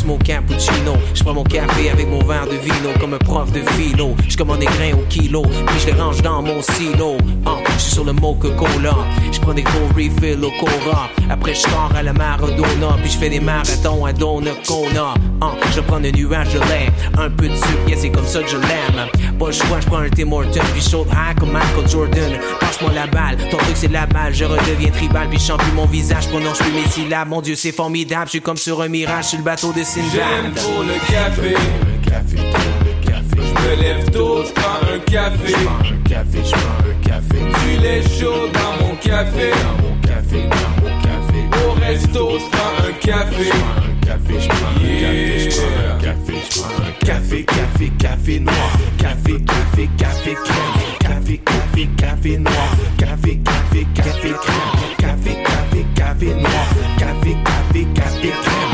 Smoke 0.03 0.23
cappuccino. 0.23 0.93
Je 1.13 1.23
prends 1.23 1.33
mon 1.33 1.43
café 1.43 1.89
avec 1.89 2.07
mon 2.07 2.23
verre 2.23 2.45
de 2.45 2.57
vino 2.57 2.89
comme 2.99 3.13
un 3.13 3.17
prof 3.17 3.51
de 3.51 3.61
philo. 3.71 4.15
Je 4.27 4.37
commande 4.37 4.59
des 4.59 4.65
grains 4.65 4.93
au 4.93 5.05
kilo, 5.09 5.41
puis 5.41 5.79
je 5.79 5.87
les 5.87 5.93
range 5.93 6.21
dans 6.21 6.41
mon 6.41 6.61
silo. 6.61 7.17
Ah, 7.45 7.57
je 7.75 7.81
suis 7.81 7.93
sur 7.93 8.03
le 8.03 8.13
Coca-Cola. 8.13 8.95
Je 9.31 9.39
prends 9.39 9.53
des 9.53 9.63
gros 9.63 9.87
refills 9.95 10.39
au 10.43 10.51
Cora. 10.59 11.09
Après, 11.29 11.53
je 11.53 11.61
sors 11.61 11.91
à 11.95 12.03
la 12.03 12.13
Maradona, 12.13 12.97
puis 13.01 13.11
je 13.11 13.17
fais 13.17 13.29
des 13.29 13.39
marathons 13.39 14.05
à 14.05 14.13
Donnacona. 14.13 15.13
Ah, 15.41 15.51
je 15.75 15.81
prends 15.81 15.97
un 15.97 16.11
nuage 16.11 16.53
de 16.53 16.59
lait, 16.59 16.89
un 17.17 17.29
peu 17.29 17.47
de 17.47 17.55
sucre, 17.55 17.97
c'est 17.97 18.09
comme 18.09 18.27
ça 18.27 18.41
que 18.41 18.49
je 18.49 18.57
l'aime. 18.57 19.07
Pas 19.37 19.47
le 19.47 19.51
choix, 19.51 19.79
je 19.79 19.87
prends 19.87 19.97
un 19.97 20.09
Tim 20.09 20.31
Horton, 20.31 20.61
puis 20.73 20.81
chaud 20.81 21.05
high 21.11 21.37
comme 21.37 21.51
Michael 21.51 21.89
Jordan. 21.89 22.39
Passe-moi 22.59 22.91
la 22.93 23.07
balle, 23.07 23.37
ton 23.49 23.57
truc 23.57 23.75
c'est 23.75 23.91
la 23.91 24.05
balle, 24.05 24.33
je 24.33 24.45
redeviens 24.45 24.89
tribal, 24.91 25.27
puis 25.29 25.39
je 25.39 25.53
plus 25.53 25.71
mon 25.73 25.85
visage, 25.85 26.27
prononce 26.29 26.59
plus 26.59 26.71
mes 26.71 26.87
syllabes. 26.87 27.29
Mon 27.29 27.41
Dieu, 27.41 27.55
c'est 27.55 27.71
formidable, 27.71 28.25
je 28.25 28.31
suis 28.31 28.41
comme 28.41 28.57
sur 28.57 28.81
un 28.81 28.87
mirage 28.87 29.25
sur 29.25 29.37
le 29.37 29.43
bateau 29.43 29.73
de 29.73 29.83
J'aime 29.95 30.51
trop 30.55 30.81
le 30.81 30.95
café. 31.11 31.51
Le 31.51 32.09
café, 32.09 32.37
le 32.37 33.05
café. 33.05 33.37
Je 33.37 33.53
me 33.61 33.75
lève 33.79 34.09
tôt, 34.09 34.43
je 34.43 34.51
prends 34.51 34.79
un 34.91 34.99
café. 34.99 35.47
Je 35.47 35.53
prends 35.53 35.85
un 35.85 36.09
café, 36.09 36.39
je 36.43 36.49
prends 36.49 36.79
un 36.89 37.07
café. 37.07 37.37
Du 37.37 37.77
lait 37.79 38.01
chaud 38.01 38.47
dans 38.53 38.73
mon 38.83 38.95
café. 38.95 39.51
Dans 39.51 39.77
mon 39.83 39.95
café, 40.01 40.47
dans 40.49 40.71
mon 40.81 40.89
café. 40.99 41.39
Au 41.63 41.71
resto, 41.79 42.39
je 42.39 42.49
prends 42.49 42.75
un 42.87 42.93
café. 42.93 43.43
Je 43.43 43.49
prends 43.49 43.77
un 43.77 43.93
café, 44.03 44.39
je 44.39 44.47
prends 44.47 44.65
un 44.65 44.81
café. 44.81 45.49
Je 45.51 45.61
prends 45.61 45.93
un 45.93 45.99
café, 45.99 46.33
je 46.49 46.59
prends 46.59 46.73
un 46.73 47.05
café. 47.05 47.45
Café, 47.45 47.91
café 47.99 48.39
noir. 48.39 48.71
Café, 48.97 49.41
café, 49.45 49.89
café 49.95 50.33
crème. 50.43 50.73
Café, 51.01 51.37
café, 51.37 51.89
café 51.97 52.37
noir. 52.39 52.69
Café, 52.97 53.37
café, 53.45 53.87
café 53.93 54.33
crème. 54.41 54.73
Café, 54.97 55.43
café, 55.43 55.85
café 55.95 56.33
noir. 56.33 56.67
Café, 56.97 57.37
café, 57.45 57.87
café 57.93 58.29
crème. 58.41 58.72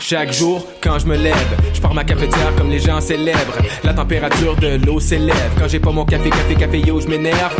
Chaque 0.00 0.32
jour, 0.32 0.66
quand 0.82 0.98
je 0.98 1.06
me 1.06 1.16
lève, 1.16 1.34
je 1.72 1.80
pars 1.80 1.94
ma 1.94 2.04
cafetière 2.04 2.54
comme 2.56 2.68
les 2.68 2.78
gens 2.78 3.00
célèbres. 3.00 3.56
La 3.82 3.94
température 3.94 4.54
de 4.56 4.76
l'eau 4.84 5.00
s'élève. 5.00 5.50
Quand 5.58 5.66
j'ai 5.66 5.80
pas 5.80 5.92
mon 5.92 6.04
café, 6.04 6.28
café, 6.28 6.54
café, 6.54 6.80
yo, 6.80 7.00
je 7.00 7.08
m'énerve. 7.08 7.56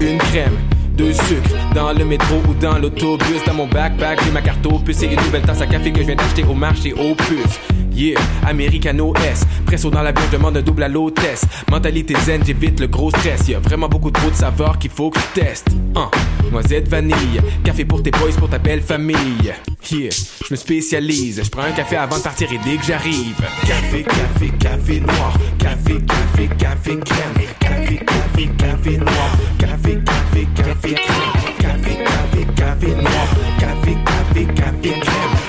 Une 0.00 0.18
crème, 0.18 0.56
deux 0.96 1.12
sucres, 1.12 1.54
dans 1.72 1.92
le 1.92 2.04
métro 2.04 2.42
ou 2.48 2.54
dans 2.54 2.78
l'autobus. 2.78 3.44
Dans 3.46 3.54
mon 3.54 3.68
backpack, 3.68 4.24
j'ai 4.24 4.32
ma 4.32 4.42
carte 4.42 4.66
opus 4.66 5.02
et 5.02 5.06
une 5.06 5.20
nouvelle 5.20 5.42
tasse 5.42 5.60
à 5.60 5.66
café 5.66 5.92
que 5.92 6.00
je 6.00 6.06
viens 6.06 6.16
d'acheter 6.16 6.44
au 6.44 6.54
marché 6.54 6.92
Opus. 6.94 7.60
Yeah, 7.94 8.20
Americano 8.44 9.14
S. 9.14 9.44
Presso 9.64 9.88
dans 9.88 10.02
l'avion, 10.02 10.22
je 10.30 10.36
demande 10.36 10.56
un 10.56 10.62
double 10.62 10.82
à 10.82 10.88
l'hôtesse. 10.88 11.44
Mentalité 11.70 12.14
zen, 12.24 12.42
j'évite 12.44 12.80
le 12.80 12.88
gros 12.88 13.10
stress. 13.10 13.46
Y'a 13.48 13.60
vraiment 13.60 13.88
beaucoup 13.88 14.10
trop 14.10 14.28
de 14.30 14.34
saveurs 14.34 14.78
qu'il 14.78 14.90
faut 14.90 15.10
que 15.10 15.20
je 15.20 15.40
teste. 15.40 15.68
Hein, 15.94 16.10
noisette 16.50 16.88
vanille, 16.88 17.40
café 17.62 17.84
pour 17.84 18.02
tes 18.02 18.10
boys, 18.10 18.32
pour 18.36 18.48
ta 18.48 18.58
belle 18.58 18.82
famille. 18.82 19.52
Yeah, 19.90 20.10
je 20.10 20.46
me 20.50 20.56
spécialise. 20.56 21.40
Je 21.44 21.50
prends 21.50 21.62
un 21.62 21.72
café 21.72 21.96
avant 21.96 22.18
de 22.18 22.22
partir 22.22 22.52
et 22.52 22.58
dès 22.64 22.76
que 22.78 22.84
j'arrive. 22.84 23.36
Café, 23.64 24.02
café, 24.02 24.50
café 24.58 25.00
noir. 25.00 25.38
Café, 25.58 25.94
café, 26.04 26.48
café 26.58 26.98
crème. 26.98 27.46
Café, 27.60 27.96
café, 27.98 28.50
café 28.58 28.96
noir. 28.98 29.36
Café, 29.58 29.98
café, 30.04 30.48
café 30.56 30.94
crème. 30.94 31.54
Café, 31.60 31.96
café, 32.04 32.46
café 32.56 32.88
noir. 32.88 33.28
Café, 33.60 33.96
café, 34.04 34.46
café 34.54 35.00
crème. 35.00 35.43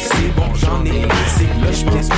C'est 0.00 0.34
bon, 0.34 0.54
j'en 0.54 0.84
ai 0.84 1.04
assez. 1.04 1.44
Là, 1.62 1.72
je 1.72 1.84
pense 1.84 2.08
que 2.08 2.14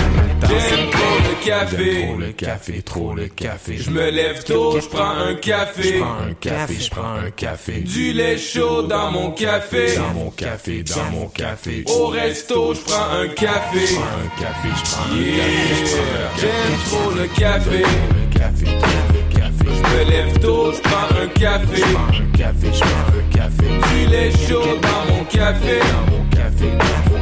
J'aime 0.49 0.91
trop 0.91 1.19
le 1.29 1.45
café. 1.45 2.07
Trop 2.07 2.17
le 2.19 2.33
café, 2.33 2.83
trop 2.83 3.15
le 3.15 3.29
café. 3.29 3.77
Je 3.79 3.91
me 3.91 4.11
lève 4.11 4.45
tôt, 4.45 4.79
je 4.81 4.87
prends 4.89 5.17
un 5.17 5.35
café. 5.35 5.83
Je 5.83 5.99
prends 5.99 6.19
un 6.29 6.35
café, 6.35 6.75
je 6.81 6.91
prends 6.91 7.15
un 7.15 7.31
café. 7.31 7.81
Du 7.81 8.13
lait 8.13 8.39
chaud 8.39 8.83
dans 8.83 9.11
mon 9.11 9.31
café. 9.31 9.97
Dans 9.97 10.15
mon 10.15 10.31
café, 10.31 10.83
dans 10.83 11.11
mon 11.11 11.27
café. 11.29 11.85
Au 11.89 12.07
resto, 12.09 12.75
je 12.75 12.81
prends 12.81 13.11
un 13.13 13.29
café. 13.29 13.87
Je 13.87 13.95
prends 13.95 14.05
un 14.05 14.41
café, 14.41 14.69
je 14.77 14.91
prends 14.91 15.05
un 15.05 15.15
café. 15.15 16.41
J'aime 16.41 16.79
trop 16.91 17.11
le 17.11 17.27
café. 17.29 17.79
Le 17.79 18.39
café, 18.39 18.65
trop 18.65 19.03
le 19.15 19.39
café. 19.39 19.67
Je 19.75 19.97
me 19.97 20.11
lève 20.11 20.39
tôt, 20.39 20.73
je 20.73 20.81
prends 20.81 21.23
un 21.23 21.29
café. 21.29 21.77
Je 21.77 21.95
prends 21.95 22.09
un 22.09 22.37
café, 22.37 22.69
je 22.73 22.81
prends 22.81 23.07
un 23.09 23.37
café. 23.37 23.67
Du 23.95 24.07
lait 24.07 24.31
chaud 24.49 24.79
dans 24.83 25.15
mon 25.15 25.25
café. 25.25 25.79
Dans 25.79 26.17
mon 26.17 26.25
café, 26.31 26.67
dans 26.71 26.77
mon 26.77 27.17
café. 27.17 27.22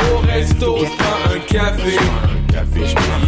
Au 0.00 0.18
resto, 0.26 0.78
je 0.78 0.90
prends 0.98 1.20
un 1.34 1.38
café. 1.46 1.92
Je 1.92 1.98
prends 1.98 2.24
un 2.24 2.42
café, 2.52 2.80
je 2.86 2.94
prends 2.94 3.20
un 3.20 3.26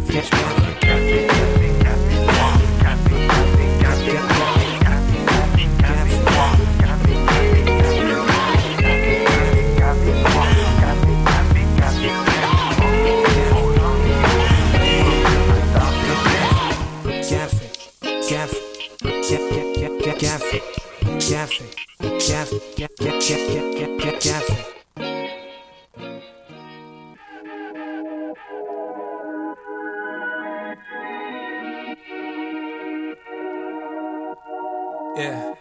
café. 0.00 0.08
Je 0.10 0.20
prends 0.30 0.64
un 0.64 0.74
café, 0.82 1.18
je 2.06 2.24
prends 2.26 2.54
un 2.54 2.70
café. 3.90 4.14
Café, 17.28 17.66
café, 18.28 18.60
café, 19.28 19.58
café, 19.78 20.12
café, 20.18 20.58
café, 21.18 21.58
café, 21.58 21.64
café, 22.18 22.58
café, 22.76 23.10
café. 23.18 23.73
Yeah. 35.16 35.54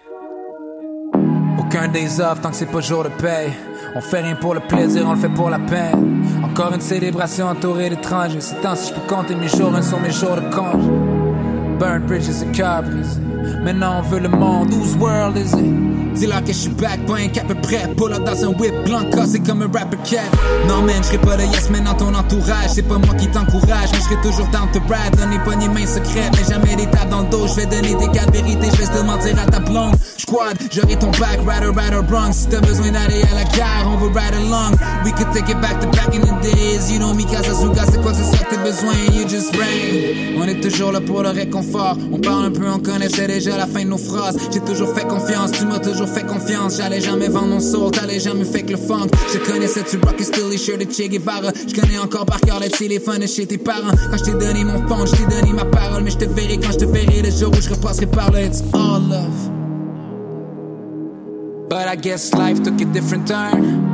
Aucun 1.60 1.88
des 1.88 2.20
off 2.20 2.42
tant 2.42 2.50
que 2.50 2.56
c'est 2.56 2.66
pas 2.66 2.82
jour 2.82 3.04
de 3.04 3.10
paye. 3.10 3.54
On 3.96 4.02
fait 4.02 4.22
rien 4.22 4.36
pour 4.36 4.56
le 4.56 4.62
plaisir, 4.62 5.04
on 5.08 5.14
le 5.14 5.20
fait 5.20 5.30
pour 5.30 5.52
la 5.52 5.60
peine. 5.60 6.26
Encore 6.44 6.74
une 6.74 6.82
célébration 6.82 7.46
entourée 7.46 7.90
d'étrangers. 7.92 8.42
C'est 8.42 8.62
temps 8.62 8.76
si 8.76 8.90
je 8.90 9.00
peux 9.00 9.08
compter 9.08 9.36
mes 9.36 9.48
jours, 9.48 9.76
un 9.76 9.84
sur 9.84 10.00
mes 10.00 10.10
jours 10.10 10.38
de 10.38 10.56
congé. 10.56 11.13
Burn 11.84 12.06
bridges 12.08 12.30
et 12.42 12.52
cœur 12.56 12.82
brisé. 12.82 13.20
Maintenant 13.62 14.00
on 14.00 14.10
veut 14.10 14.22
le 14.22 14.30
monde, 14.30 14.72
whose 14.72 14.96
world 14.96 15.36
is 15.36 15.52
it? 15.52 16.16
Dis-leur 16.16 16.42
que 16.44 16.54
je 16.54 16.60
suis 16.60 16.70
back, 16.70 17.06
pas 17.06 17.16
un 17.18 17.28
cap 17.28 17.52
prêt. 17.62 17.90
Pull 17.98 18.14
up 18.14 18.24
dans 18.24 18.46
un 18.46 18.54
whip 18.60 18.74
blanc 18.86 19.04
cassé 19.12 19.40
comme 19.40 19.64
un 19.64 19.68
rapper 19.68 19.98
cat. 20.06 20.30
Non 20.70 20.82
man, 20.84 21.02
je 21.12 21.18
pas 21.18 21.36
le 21.36 21.44
yes 21.44 21.70
man 21.72 21.84
dans 21.84 21.96
ton 21.96 22.14
entourage. 22.14 22.70
C'est 22.70 22.84
pas 22.84 23.00
moi 23.00 23.14
qui 23.16 23.28
t'encourage, 23.28 23.90
mais 23.92 23.98
je 23.98 24.04
serai 24.04 24.16
toujours 24.22 24.48
down 24.48 24.70
to 24.72 24.80
brag. 24.88 25.14
Donner 25.18 25.40
pas 25.44 25.56
ni 25.56 25.68
mains 25.68 25.86
secrètes, 25.86 26.32
mais 26.38 26.54
jamais 26.54 26.76
des 26.76 26.86
tables 26.86 27.10
dans 27.10 27.22
le 27.22 27.30
dos. 27.30 27.48
Je 27.48 27.56
vais 27.56 27.66
donner 27.66 27.96
des 27.96 28.08
cas 28.18 28.28
de 28.28 28.38
je 28.38 28.78
vais 28.78 29.00
te 29.00 29.06
mentir 29.06 29.36
à 29.42 29.52
ta 29.52 29.60
blonde. 29.60 29.96
Squad, 30.18 30.56
j'aurai 30.72 30.96
ton 30.96 31.12
back, 31.20 31.40
rider, 31.46 31.72
rider, 31.76 32.02
wrong. 32.10 32.32
Si 32.32 32.48
t'as 32.48 32.62
besoin 32.62 32.92
d'aller 32.92 33.24
à 33.30 33.36
la 33.36 33.44
gare, 33.58 33.88
on 33.88 33.98
va 33.98 34.22
ride 34.22 34.36
along. 34.36 34.78
We 35.04 35.12
could 35.12 35.34
take 35.34 35.50
it 35.50 35.60
back 35.60 35.82
to 35.82 35.88
back 35.88 36.16
in 36.16 36.22
the 36.22 36.40
days. 36.42 36.92
You 36.92 37.00
know 37.00 37.14
me, 37.14 37.26
Kazazuga, 37.26 37.84
c'est 37.92 38.02
quoi 38.02 38.12
que 38.12 38.20
c'est 38.20 38.38
ça 38.38 38.44
que 38.46 38.56
t'as 38.56 38.64
besoin? 38.64 38.94
You 39.12 39.28
just 39.28 39.54
rain. 39.58 40.38
On 40.40 40.48
est 40.48 40.62
toujours 40.62 40.92
là 40.92 41.02
pour 41.02 41.24
le 41.24 41.30
réconfort. 41.30 41.73
On 41.76 42.20
parle 42.20 42.46
un 42.46 42.52
peu, 42.52 42.68
on 42.70 42.80
connaissait 42.80 43.28
déjà 43.28 43.58
la 43.58 43.66
fin 43.66 43.84
de 43.84 43.90
nos 43.90 43.98
phrases. 43.98 44.38
J'ai 44.52 44.60
toujours 44.60 44.94
fait 44.94 45.08
confiance, 45.08 45.52
tu 45.52 45.66
m'as 45.66 45.80
toujours 45.80 46.08
fait 46.08 46.26
confiance. 46.26 46.78
J'allais 46.78 47.02
jamais 47.02 47.28
vendre 47.30 47.48
mon 47.48 47.60
soul, 47.60 47.92
t'allais 47.92 48.20
jamais 48.20 48.46
fait 48.46 48.62
que 48.62 48.72
le 48.72 48.78
funk. 48.78 49.08
Je 49.34 49.40
connaissais, 49.40 49.84
tu 49.84 49.98
rock 49.98 50.16
et 50.20 50.24
still 50.24 50.50
les 50.50 50.58
shirts 50.58 50.80
de 50.80 50.86
Che 50.92 51.10
Guevara. 51.10 51.52
Je 51.68 51.74
connais 51.74 51.98
encore 51.98 52.26
par 52.26 52.40
cœur 52.42 52.60
le 52.60 52.70
téléphone 52.70 53.28
chez 53.28 53.46
tes 53.48 53.58
parents. 53.58 53.96
Quand 54.12 54.18
je 54.18 54.24
t'ai 54.24 54.34
donné 54.34 54.64
mon 54.64 54.88
phone, 54.88 55.08
je 55.08 55.16
t'ai 55.16 55.26
donné 55.26 55.54
ma 55.54 55.66
parole. 55.66 56.04
Mais 56.04 56.12
je 56.12 56.18
te 56.18 56.26
verrai 56.26 56.58
quand 56.58 56.72
je 56.72 56.80
te 56.80 56.86
verrai 56.86 57.22
le 57.22 57.32
jour 57.32 57.52
où 57.52 57.62
je 57.62 57.70
repasserai 57.70 58.06
par 58.06 58.32
là. 58.32 58.44
It's 58.44 58.62
all 58.74 59.02
love. 59.02 59.50
But 61.70 61.88
I 61.88 61.96
guess 61.96 62.34
life 62.34 62.62
took 62.62 62.80
a 62.82 62.86
different 62.86 63.28
turn. 63.28 63.92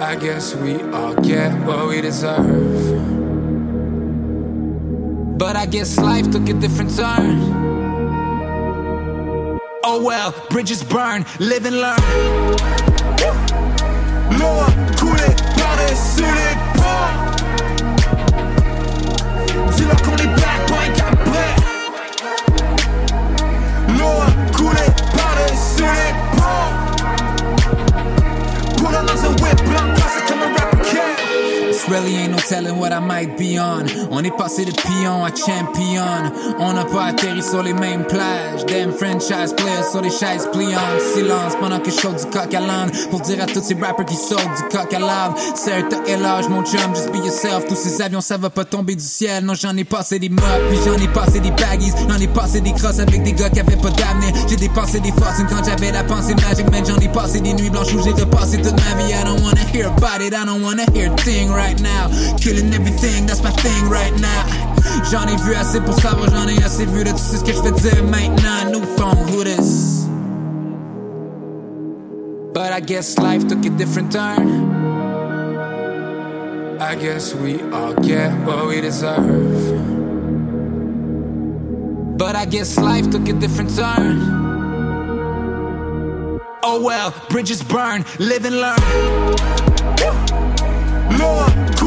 I 0.00 0.16
guess 0.16 0.56
we 0.56 0.74
all 0.92 1.14
get 1.22 1.52
what 1.66 1.88
we 1.88 2.00
deserve. 2.00 3.17
But 5.38 5.54
I 5.56 5.66
guess 5.66 5.96
life 5.98 6.30
took 6.30 6.48
a 6.48 6.52
different 6.52 6.94
turn. 6.96 7.38
Oh 9.84 10.02
well, 10.04 10.34
bridges 10.50 10.82
burn, 10.82 11.24
live 11.38 11.64
and 11.64 11.80
learn. 11.80 11.98
Par-dessus 15.56 16.22
les. 16.22 16.56
Dis-leur 19.76 20.02
qu'on 20.02 20.16
est 20.16 20.26
back, 20.26 20.60
pas 20.66 20.97
really 31.90 32.16
ain't 32.16 32.32
no 32.32 32.38
telling 32.38 32.78
what 32.78 32.92
I 32.92 33.00
might 33.00 33.36
be 33.36 33.58
on. 33.58 33.86
On 34.10 34.22
est 34.24 34.36
passé 34.36 34.64
de 34.64 34.72
pion 34.72 35.24
à 35.24 35.30
champion. 35.30 36.32
On 36.58 36.72
n'a 36.72 36.84
pas 36.84 37.06
atterri 37.06 37.42
sur 37.42 37.62
les 37.62 37.72
mêmes 37.72 38.04
plages. 38.04 38.64
Damn 38.66 38.92
franchise 38.92 39.54
players 39.56 39.90
sur 39.90 40.02
des 40.02 40.10
chaises 40.10 40.48
pliantes. 40.52 41.00
Silence 41.14 41.54
pendant 41.60 41.80
que 41.80 41.90
je 41.90 41.96
saute 41.96 42.16
du 42.16 42.26
coq 42.26 42.52
à 42.54 42.60
l'âne. 42.60 42.90
Pour 43.10 43.20
dire 43.20 43.42
à 43.42 43.46
tous 43.46 43.62
ces 43.62 43.74
rappers 43.74 44.04
qui 44.04 44.16
sautent 44.16 44.38
du 44.38 44.76
coq 44.76 44.92
à. 44.94 44.98
Certes, 45.54 45.94
quel 46.04 46.24
âge, 46.24 46.48
mon 46.48 46.62
chum, 46.62 46.94
just 46.94 47.10
be 47.10 47.16
yourself. 47.16 47.66
Tous 47.66 47.76
ces 47.76 48.00
avions, 48.02 48.20
ça 48.20 48.36
va 48.36 48.50
pas 48.50 48.64
tomber 48.64 48.94
du 48.94 49.04
ciel. 49.04 49.44
Non, 49.44 49.54
j'en 49.54 49.76
ai 49.76 49.84
passé 49.84 50.18
des 50.18 50.28
mops, 50.28 50.44
puis 50.68 50.78
j'en 50.84 51.02
ai 51.02 51.08
passé 51.08 51.40
des 51.40 51.50
baggies. 51.50 51.92
J'en 52.08 52.18
ai 52.18 52.28
passé 52.28 52.60
des 52.60 52.72
crosses 52.72 52.98
avec 53.00 53.22
des 53.22 53.32
gars 53.32 53.50
qui 53.50 53.60
avaient 53.60 53.76
pas 53.76 53.90
d'avenir. 53.90 54.32
J'ai 54.48 54.56
dépensé 54.56 55.00
des 55.00 55.12
forces 55.12 55.42
quand 55.48 55.64
j'avais 55.64 55.92
la 55.92 56.04
pensée 56.04 56.34
magique. 56.34 56.70
Man, 56.70 56.84
j'en 56.86 56.98
ai 56.98 57.08
passé 57.08 57.40
des 57.40 57.54
nuits 57.54 57.70
blanches 57.70 57.92
où 57.94 58.02
j'ai 58.02 58.12
repassé 58.12 58.58
toute 58.58 58.72
ma 58.72 59.02
vie. 59.02 59.12
I 59.12 59.24
don't 59.24 59.42
wanna 59.42 59.64
hear 59.72 59.86
about 59.86 60.20
it, 60.20 60.34
I 60.34 60.44
don't 60.44 60.62
wanna 60.62 60.84
hear 60.94 61.10
thing 61.16 61.50
right 61.50 61.77
now. 61.80 62.08
Killing 62.38 62.72
everything, 62.74 63.26
that's 63.26 63.42
my 63.42 63.50
thing 63.50 63.88
right 63.88 64.14
now. 64.20 64.44
J'en 65.10 65.28
ai 65.28 65.36
vu 65.36 65.54
assez 65.54 65.80
pour 65.80 65.94
savoir, 65.94 66.30
j'en 66.30 66.48
ai 66.48 66.62
assez 66.62 66.86
vu 66.86 67.04
de 67.04 67.10
tout 67.10 67.18
ce 67.18 67.42
que 67.42 67.52
je 67.52 67.70
dire 67.80 68.04
maintenant. 68.04 68.70
New 68.70 68.84
phone, 68.96 69.16
who 69.28 69.44
this? 69.44 70.06
But 72.52 72.72
I 72.72 72.80
guess 72.80 73.18
life 73.18 73.46
took 73.46 73.64
a 73.64 73.70
different 73.70 74.12
turn. 74.12 74.76
I 76.80 76.94
guess 76.94 77.34
we 77.34 77.60
all 77.72 77.92
get 77.94 78.32
what 78.46 78.66
we 78.66 78.80
deserve. 78.80 79.96
But 82.16 82.34
I 82.34 82.46
guess 82.46 82.78
life 82.78 83.10
took 83.10 83.28
a 83.28 83.32
different 83.32 83.76
turn. 83.76 84.18
Oh 86.62 86.80
well, 86.82 87.14
bridges 87.30 87.62
burn, 87.62 88.04
live 88.18 88.44
and 88.44 88.60
learn. 88.60 90.47
L'eau 91.10 91.77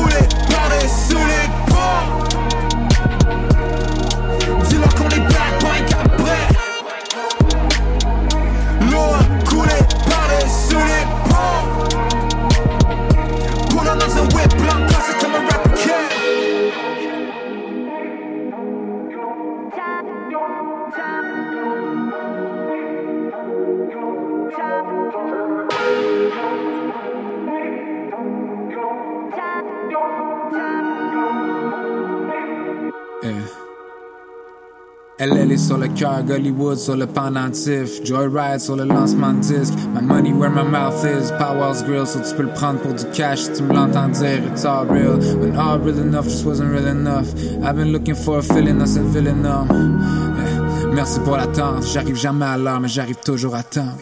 Sur 35.57 35.77
le 35.77 35.89
cœur, 35.89 36.23
Gollywood 36.23 36.77
sur 36.77 36.95
le 36.95 37.05
pendentif, 37.05 38.03
Joyride 38.05 38.59
sur 38.59 38.77
le 38.77 38.85
lancement 38.85 39.33
de 39.33 39.39
disque, 39.39 39.73
My 39.93 40.01
money 40.01 40.31
where 40.31 40.49
my 40.49 40.63
mouth 40.63 41.03
is, 41.03 41.31
Powell's 41.37 41.83
Grill, 41.83 42.07
so 42.07 42.19
tu 42.19 42.33
peux 42.35 42.43
le 42.43 42.53
prendre 42.53 42.79
pour 42.79 42.93
du 42.93 43.03
cash. 43.13 43.39
Si 43.39 43.53
tu 43.53 43.63
me 43.63 43.73
l'entends 43.73 44.07
dire, 44.09 44.41
it's 44.49 44.63
all 44.63 44.85
real, 44.85 45.17
when 45.39 45.55
all 45.57 45.77
real 45.79 45.99
enough 45.99 46.25
just 46.25 46.45
wasn't 46.45 46.71
real 46.71 46.87
enough. 46.87 47.27
I've 47.63 47.75
been 47.75 47.91
looking 47.91 48.15
for 48.15 48.39
a 48.39 48.41
feeling 48.41 48.79
that's 48.79 48.95
a 48.95 49.03
villain 49.03 49.43
Yeah. 49.43 50.87
Merci 50.93 51.19
pour 51.19 51.35
l'attente, 51.35 51.83
j'arrive 51.91 52.15
jamais 52.15 52.45
à 52.45 52.57
l'heure, 52.57 52.79
mais 52.79 52.87
j'arrive 52.87 53.17
toujours 53.17 53.55
à 53.55 53.63
temps. 53.63 53.97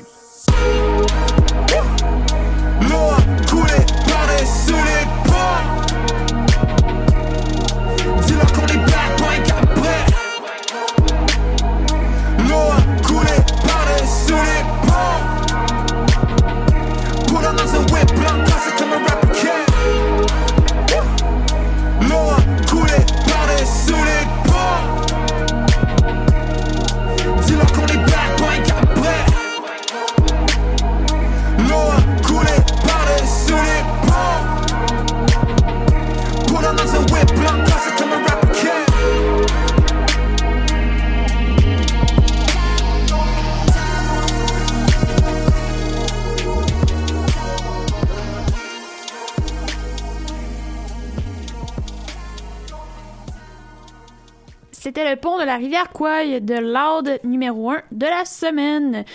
Le 55.02 55.16
pont 55.16 55.40
de 55.40 55.44
la 55.44 55.56
rivière 55.56 55.90
Kouai 55.92 56.42
de 56.42 56.56
Loud 56.56 57.20
numéro 57.24 57.72
1 57.72 57.82
de 57.92 58.06
la 58.06 58.26
semaine. 58.26 59.06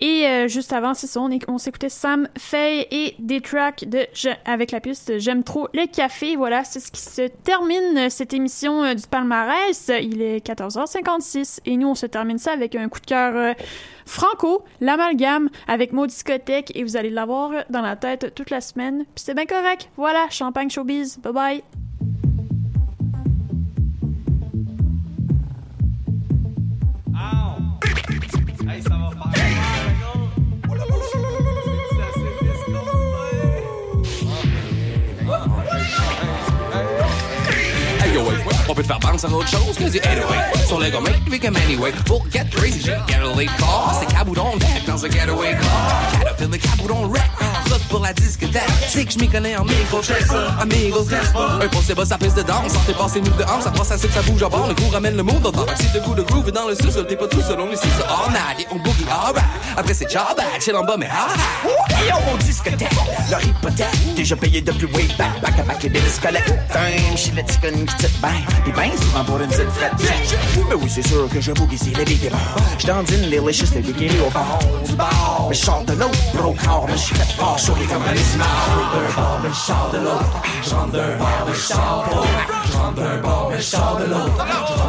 Et 0.00 0.26
euh, 0.26 0.48
juste 0.48 0.72
avant, 0.74 0.92
c'est 0.92 1.06
ça, 1.06 1.20
on, 1.20 1.30
on 1.48 1.56
s'écoutait 1.56 1.88
Sam 1.88 2.28
Faye 2.36 2.86
et 2.90 3.14
des 3.18 3.40
tracks 3.40 3.84
de 3.88 4.06
avec 4.44 4.70
la 4.70 4.80
piste 4.80 5.18
J'aime 5.18 5.42
trop 5.42 5.68
le 5.72 5.86
café. 5.86 6.36
Voilà, 6.36 6.62
c'est 6.64 6.80
ce 6.80 6.92
qui 6.92 7.00
se 7.00 7.26
termine 7.28 7.96
euh, 7.96 8.08
cette 8.10 8.34
émission 8.34 8.84
euh, 8.84 8.94
du 8.94 9.06
palmarès. 9.06 9.90
Il 10.02 10.20
est 10.20 10.46
14h56 10.46 11.60
et 11.64 11.76
nous, 11.78 11.88
on 11.88 11.94
se 11.94 12.06
termine 12.06 12.38
ça 12.38 12.52
avec 12.52 12.74
un 12.74 12.88
coup 12.90 13.00
de 13.00 13.06
cœur 13.06 13.54
franco, 14.04 14.64
l'amalgame 14.80 15.48
avec 15.68 15.92
Maud 15.92 16.10
Discothèque 16.10 16.72
et 16.74 16.84
vous 16.84 16.96
allez 16.98 17.10
l'avoir 17.10 17.64
dans 17.70 17.82
la 17.82 17.96
tête 17.96 18.34
toute 18.34 18.50
la 18.50 18.60
semaine. 18.60 19.04
Puis 19.14 19.24
c'est 19.24 19.34
bien 19.34 19.46
correct. 19.46 19.88
Voilà, 19.96 20.26
champagne 20.30 20.68
showbiz. 20.68 21.18
Bye 21.18 21.32
bye. 21.32 21.89
Hey 28.70 29.59
On 38.70 38.74
peut 38.74 38.82
te 38.82 38.86
faire 38.86 39.00
bounce 39.00 39.24
à 39.24 39.28
autre 39.28 39.48
chose 39.48 39.76
que 39.76 39.82
du 39.90 39.98
808 39.98 40.66
Sur 40.68 40.78
le 40.78 40.90
gars, 40.90 41.00
make 41.00 41.28
we 41.28 41.40
come 41.40 41.56
anyway. 41.56 41.90
Pour 42.06 42.24
get 42.30 42.46
crazy, 42.52 42.78
shit, 42.78 42.94
get 43.08 43.16
a 43.16 43.36
late 43.36 43.50
call 43.58 43.90
C'est 43.98 44.06
cab 44.14 44.28
ou 44.28 44.34
don't 44.34 44.60
back 44.60 44.86
dans 44.86 45.04
un 45.04 45.10
getaway 45.10 45.56
car. 45.60 46.12
Caterpillar, 46.12 46.60
cab 46.60 46.84
ou 46.84 46.86
don't 46.86 47.10
wreck. 47.10 47.28
Rock 47.68 47.80
pour 47.88 48.00
la 48.00 48.12
discothèque 48.12 48.62
C'est 48.88 49.04
que 49.04 49.12
je 49.12 49.18
m'y 49.18 49.28
connais 49.28 49.56
en 49.56 49.64
micro, 49.64 50.00
check 50.00 50.24
ça 50.24 50.54
Amigos, 50.60 51.04
n'est-ce 51.10 51.32
pas 51.32 51.58
Un 51.60 51.66
pour 51.66 51.82
c'est 51.82 51.96
bas, 51.96 52.04
sa 52.04 52.16
piste 52.16 52.36
de 52.36 52.42
danse. 52.42 52.72
Sortez 52.72 52.92
passer 52.92 53.20
nous 53.20 53.32
de 53.32 53.42
hanse. 53.42 53.64
Ça 53.64 53.72
passe 53.72 53.90
à 53.90 53.98
ça 53.98 54.22
bouge 54.22 54.42
à 54.44 54.48
bord. 54.48 54.68
Le 54.68 54.74
coup 54.74 54.88
ramène 54.92 55.16
le 55.16 55.24
monde 55.24 55.42
dans 55.42 55.76
Si 55.76 55.90
de 55.92 56.04
goût 56.04 56.14
de 56.14 56.22
groove 56.22 56.52
dans 56.52 56.68
le 56.68 56.76
sous-sol 56.76 57.08
T'es 57.08 57.16
pas 57.16 57.26
tout 57.26 57.40
seul, 57.40 57.58
on 57.58 57.72
est 57.72 57.76
six 57.76 57.88
all 58.08 58.30
night. 58.30 58.60
Et 58.60 58.66
on 58.70 58.76
boogie 58.76 59.04
alright 59.10 59.44
Après 59.76 59.94
c'est 59.94 60.12
bad, 60.14 60.36
chill 60.60 60.76
en 60.76 60.84
bas 60.84 60.96
mais 60.96 61.08
ah 61.10 61.28
yo, 62.08 62.14
mon 62.30 62.36
discothèque, 62.38 62.88
leur 63.30 63.42
hypothèque, 63.44 64.14
déjà 64.14 64.36
payé 64.36 64.60
depuis 64.60 64.86
way 64.86 65.08
back, 65.18 65.40
back 65.40 65.58
à 65.58 65.62
back 65.62 65.84
et 65.84 65.88
des 65.88 66.00
squelettes. 66.00 66.44
Time, 66.72 67.16
chez 67.16 67.32
le 67.32 67.42
ticone 67.44 67.86
qui 67.86 67.96
tire 67.96 68.10
ben, 68.22 68.28
pis 68.64 68.72
ben 68.72 68.90
souvent 68.96 69.24
pour 69.24 69.40
une 69.40 69.48
petite 69.48 69.70
frette. 69.70 69.92
Mais 70.68 70.74
oui, 70.74 70.88
c'est 70.88 71.06
sûr 71.06 71.28
que 71.28 71.40
je 71.40 71.52
bougie 71.52 71.78
si 71.78 71.90
les 71.90 72.04
billes 72.04 72.18
démarrent. 72.18 72.56
J'tendine 72.78 73.22
les 73.22 73.38
licious, 73.38 73.66
les 73.74 73.80
bikini 73.80 74.20
au 74.20 74.30
fond 74.30 74.40
du 74.86 74.94
bar. 74.94 75.46
Mais 75.48 75.54
je 75.54 75.92
de 75.92 75.98
l'autre, 75.98 76.18
broke 76.34 76.64
hard, 76.66 76.84
mais 76.88 76.96
je 76.96 77.02
suis 77.02 77.14
fait 77.14 77.32
fort, 77.34 77.58
sourire 77.58 77.88
comme 77.88 78.02
un 78.02 78.12
lézard. 78.12 78.46
D'un 78.92 79.20
bar, 79.20 79.40
mais 79.42 79.48
je 79.48 79.54
sors 79.54 79.90
de 79.92 79.98
l'autre. 79.98 80.42
Je 80.62 80.70
d'un 80.70 81.16
mais 81.46 81.54
je. 81.54 81.68
Je 81.70 82.76
rentre 82.76 82.94
d'un 82.94 83.50
mais 83.50 83.58
je 83.58 83.62
sors 83.62 83.96
de 83.98 84.04
l'autre. 84.04 84.46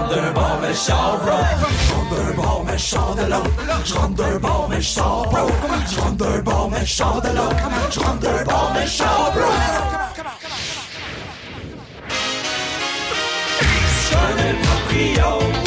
Je 0.09 0.21
mais 0.61 0.73
je 0.73 0.77
sors. 0.77 1.19
Je 1.85 2.15
d'un 2.15 2.41
bar, 2.41 2.63
mais 2.65 2.77
je 2.77 2.83
sors 2.83 3.15
de 3.15 3.25
l'autre. 3.29 3.49
Je 3.85 3.93
mais 4.69 4.81
je 4.81 4.87
sors. 4.87 5.31
Je 5.87 6.15
d'un 6.15 6.41
bar, 6.41 6.69
mais 6.69 6.85
je 6.85 6.93
sors 6.93 7.21
de 7.21 7.27
l'autre. 7.27 7.55
Je 7.91 7.99
mais 8.73 8.87
je. 8.87 9.03
Je 9.03 10.00
connais 14.11 14.53
le 14.53 15.60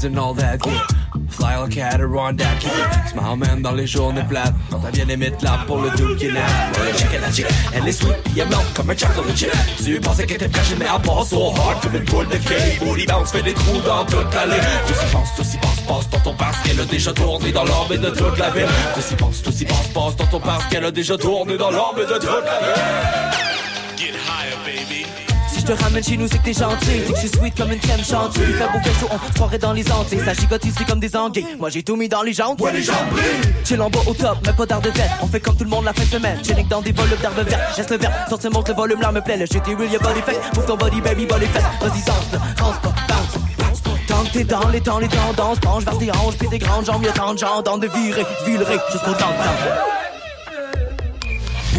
vibes 0.00 0.04
and 0.04 0.18
all 0.18 0.34
that. 0.34 0.64
Yeah. 0.66 0.86
Fly 1.28 1.56
like 1.56 1.76
a 1.76 1.94
Adirondack. 1.94 2.62
Smile 3.08 3.36
man 3.36 3.62
dans 3.62 3.72
les 3.72 3.86
journées 3.86 4.24
plates. 4.28 4.54
T'as 4.70 4.90
bien 4.90 5.08
aimé 5.08 5.30
de 5.30 5.44
là 5.44 5.58
pour 5.66 5.78
le 5.78 5.90
doux 5.90 6.14
qui 6.16 6.26
naît. 6.26 6.40
Ouais, 6.40 6.92
check 6.96 7.12
it, 7.12 7.20
la 7.20 7.32
chick. 7.32 7.46
Elle 7.72 7.88
est 7.88 7.92
sweet, 7.92 8.14
elle 8.36 8.48
blanc 8.48 8.62
comme 8.74 8.90
un 8.90 8.96
chocolate 8.96 9.36
chip. 9.36 9.50
Tu 9.82 10.00
pensais 10.00 10.26
qu'elle 10.26 10.36
était 10.36 10.48
fraîche, 10.48 10.76
mais 10.78 10.86
elle 10.92 11.02
passe 11.02 11.28
so 11.28 11.52
hard 11.56 11.80
comme 11.82 11.94
une 11.96 12.04
boule 12.04 12.28
de 12.28 12.36
cake. 12.36 12.80
Booty 12.80 13.06
bounce 13.06 13.32
fait 13.32 13.42
des 13.42 13.54
trous 13.54 13.80
dans 13.86 14.04
toute 14.04 14.34
l'allée. 14.34 14.60
Tout 14.86 14.94
s'y 14.94 15.06
pense, 15.12 15.34
tout 15.36 15.44
s'y 15.44 15.56
passe, 15.58 15.80
passe, 15.86 16.10
tonton 16.10 16.34
parce 16.38 16.58
qu'elle 16.58 16.80
a 16.80 16.84
déjà 16.84 17.12
tourné 17.12 17.52
dans 17.52 17.64
l'orbite 17.64 18.00
de 18.00 18.10
toute 18.10 18.38
la 18.38 18.50
ville. 18.50 18.68
Tout 18.94 19.00
s'y 19.00 19.14
pense, 19.14 19.42
tout 19.42 19.52
s'y 19.52 19.64
passe, 19.64 19.88
passe, 19.94 20.16
tonton 20.16 20.40
parce 20.40 20.64
qu'elle 20.66 20.84
a 20.84 20.90
déjà 20.90 21.16
tourné 21.16 21.56
dans 21.56 21.70
l'orbite 21.70 22.08
de 22.08 22.14
toute 22.14 22.24
la 22.24 22.58
ville. 22.60 23.49
Te 25.76 25.82
ramène 25.84 26.02
chez 26.02 26.16
nous, 26.16 26.26
c'est 26.26 26.38
que 26.38 26.44
t'es 26.44 26.52
gentil. 26.52 26.86
C'est 27.06 27.12
que 27.12 27.20
je 27.20 27.26
suis 27.26 27.38
sweet 27.38 27.56
comme 27.56 27.70
une 27.70 27.78
crème 27.78 28.02
chantilly. 28.02 28.46
Il 28.48 28.54
fait 28.54 28.72
beau, 28.72 28.78
fait 28.82 29.00
chaud, 29.00 29.08
on 29.10 29.28
se 29.28 29.32
croirait 29.34 29.58
dans 29.58 29.72
les 29.72 29.90
Antilles. 29.90 30.20
Ça 30.24 30.34
gigote 30.34 30.64
ici 30.64 30.84
comme 30.84 31.00
des 31.00 31.14
anguilles. 31.16 31.46
Moi 31.58 31.70
j'ai 31.70 31.82
tout 31.82 31.96
mis 31.96 32.08
dans 32.08 32.22
les 32.22 32.32
jambes. 32.32 32.60
Ouais, 32.60 32.72
les 32.72 32.82
jambes 32.82 33.08
brillent. 33.10 33.54
Chill 33.64 33.80
en 33.80 33.90
bas 33.90 34.00
au 34.06 34.14
top, 34.14 34.38
mais 34.44 34.52
pas 34.52 34.66
d'art 34.66 34.80
de 34.80 34.90
verre. 34.90 35.18
On 35.22 35.26
fait 35.26 35.40
comme 35.40 35.56
tout 35.56 35.64
le 35.64 35.70
monde 35.70 35.84
la 35.84 35.92
fin 35.92 36.02
de 36.02 36.08
semaine. 36.08 36.38
Chilling 36.44 36.66
dans 36.68 36.80
des 36.80 36.92
volumes 36.92 37.18
d'herbe 37.20 37.46
verte. 37.46 37.76
Geste 37.76 37.90
le 37.90 37.98
verre, 37.98 38.12
sortir 38.28 38.50
monte 38.50 38.68
le 38.68 38.74
volume, 38.74 39.00
là 39.00 39.12
me 39.12 39.20
plaît. 39.20 39.36
Le 39.36 39.46
shit 39.46 39.62
est 39.68 39.74
real, 39.74 39.90
y'a 39.92 39.98
body 39.98 40.20
fake. 40.22 40.56
Move 40.56 40.66
ton 40.66 40.76
body, 40.76 41.00
baby, 41.00 41.26
body 41.26 41.46
fest. 41.46 41.66
Vas-y, 41.80 42.04
danse, 42.04 42.30
danse 42.56 42.80
pas, 42.82 42.94
bounce. 43.08 44.06
Tant 44.08 44.24
que 44.24 44.32
t'es 44.32 44.44
dans 44.44 44.68
les 44.68 44.80
temps, 44.80 44.98
les 44.98 45.08
tendances, 45.08 45.60
penche 45.60 45.84
vers 45.84 45.98
tes 45.98 46.10
hanches, 46.10 46.36
puis 46.36 46.48
tes 46.48 46.58
grandes 46.58 46.86
jambes, 46.86 47.04
y'a 47.04 47.12
tant 47.12 47.32
de 47.32 47.38
gens 47.38 47.62
dans 47.62 47.78
de 47.78 47.86
virer, 47.86 48.26
virerai 48.44 48.78
jusqu'au 48.92 49.12
temps 49.12 49.32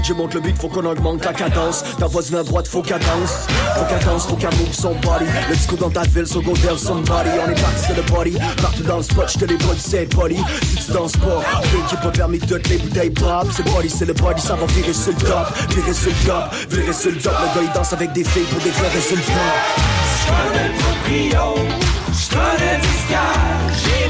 DJ 0.01 0.13
monte 0.13 0.33
le 0.33 0.41
beat, 0.41 0.57
faut 0.57 0.67
qu'on 0.67 0.85
augmente 0.85 1.23
la 1.23 1.33
cadence. 1.33 1.83
Ta 1.99 2.07
voisine 2.07 2.37
à 2.37 2.43
droite, 2.43 2.67
faut 2.67 2.81
cadence. 2.81 3.47
Faut 3.75 3.85
cadence, 3.85 4.25
faut 4.25 4.35
qu'elle 4.35 4.55
move 4.57 4.73
son 4.73 4.93
body. 4.95 5.25
Le 5.49 5.55
disco 5.55 5.75
dans 5.75 5.89
ta 5.89 6.01
ville, 6.03 6.25
so 6.25 6.41
go 6.41 6.53
tell 6.53 6.77
somebody. 6.77 7.29
On 7.45 7.49
est 7.49 7.61
parti, 7.61 7.83
c'est 7.87 7.95
le 7.95 8.01
body. 8.03 8.37
Partout 8.61 8.83
dans 8.83 8.97
le 8.97 9.03
spot, 9.03 9.29
j'te 9.29 9.47
les 9.47 9.57
body, 9.57 9.79
c'est 9.79 10.15
body. 10.15 10.37
Si 10.63 10.85
tu 10.85 10.91
danses 10.91 11.17
pas, 11.17 11.41
qui 11.89 11.95
pas 11.95 12.09
permis 12.09 12.39
toutes 12.39 12.67
les 12.69 12.77
bouteilles 12.77 13.11
pop. 13.11 13.47
C'est 13.55 13.63
body, 13.63 13.89
c'est 13.89 14.05
le 14.05 14.13
body, 14.13 14.41
ça 14.41 14.55
va 14.55 14.65
virer 14.65 14.93
sur 14.93 15.11
le 15.11 15.17
top. 15.17 15.47
Virer 15.69 15.93
sur 15.93 16.09
le 16.09 16.27
top, 16.27 16.43
virer 16.69 16.93
sur 16.93 17.11
le 17.11 17.17
top. 17.17 17.33
Le 17.39 17.59
gars 17.59 17.67
il 17.67 17.73
danse 17.73 17.93
avec 17.93 18.13
des 18.13 18.23
filles 18.23 18.43
pour 18.49 18.61
des 18.61 18.71
vrais 18.71 18.89
résultats. 18.89 19.31
J'connais 20.21 20.67
le 20.67 20.73
proprio, 20.79 21.65
j'connais 22.13 22.77
du 22.81 22.87
sky. 22.87 23.51
J'ai 23.83 24.01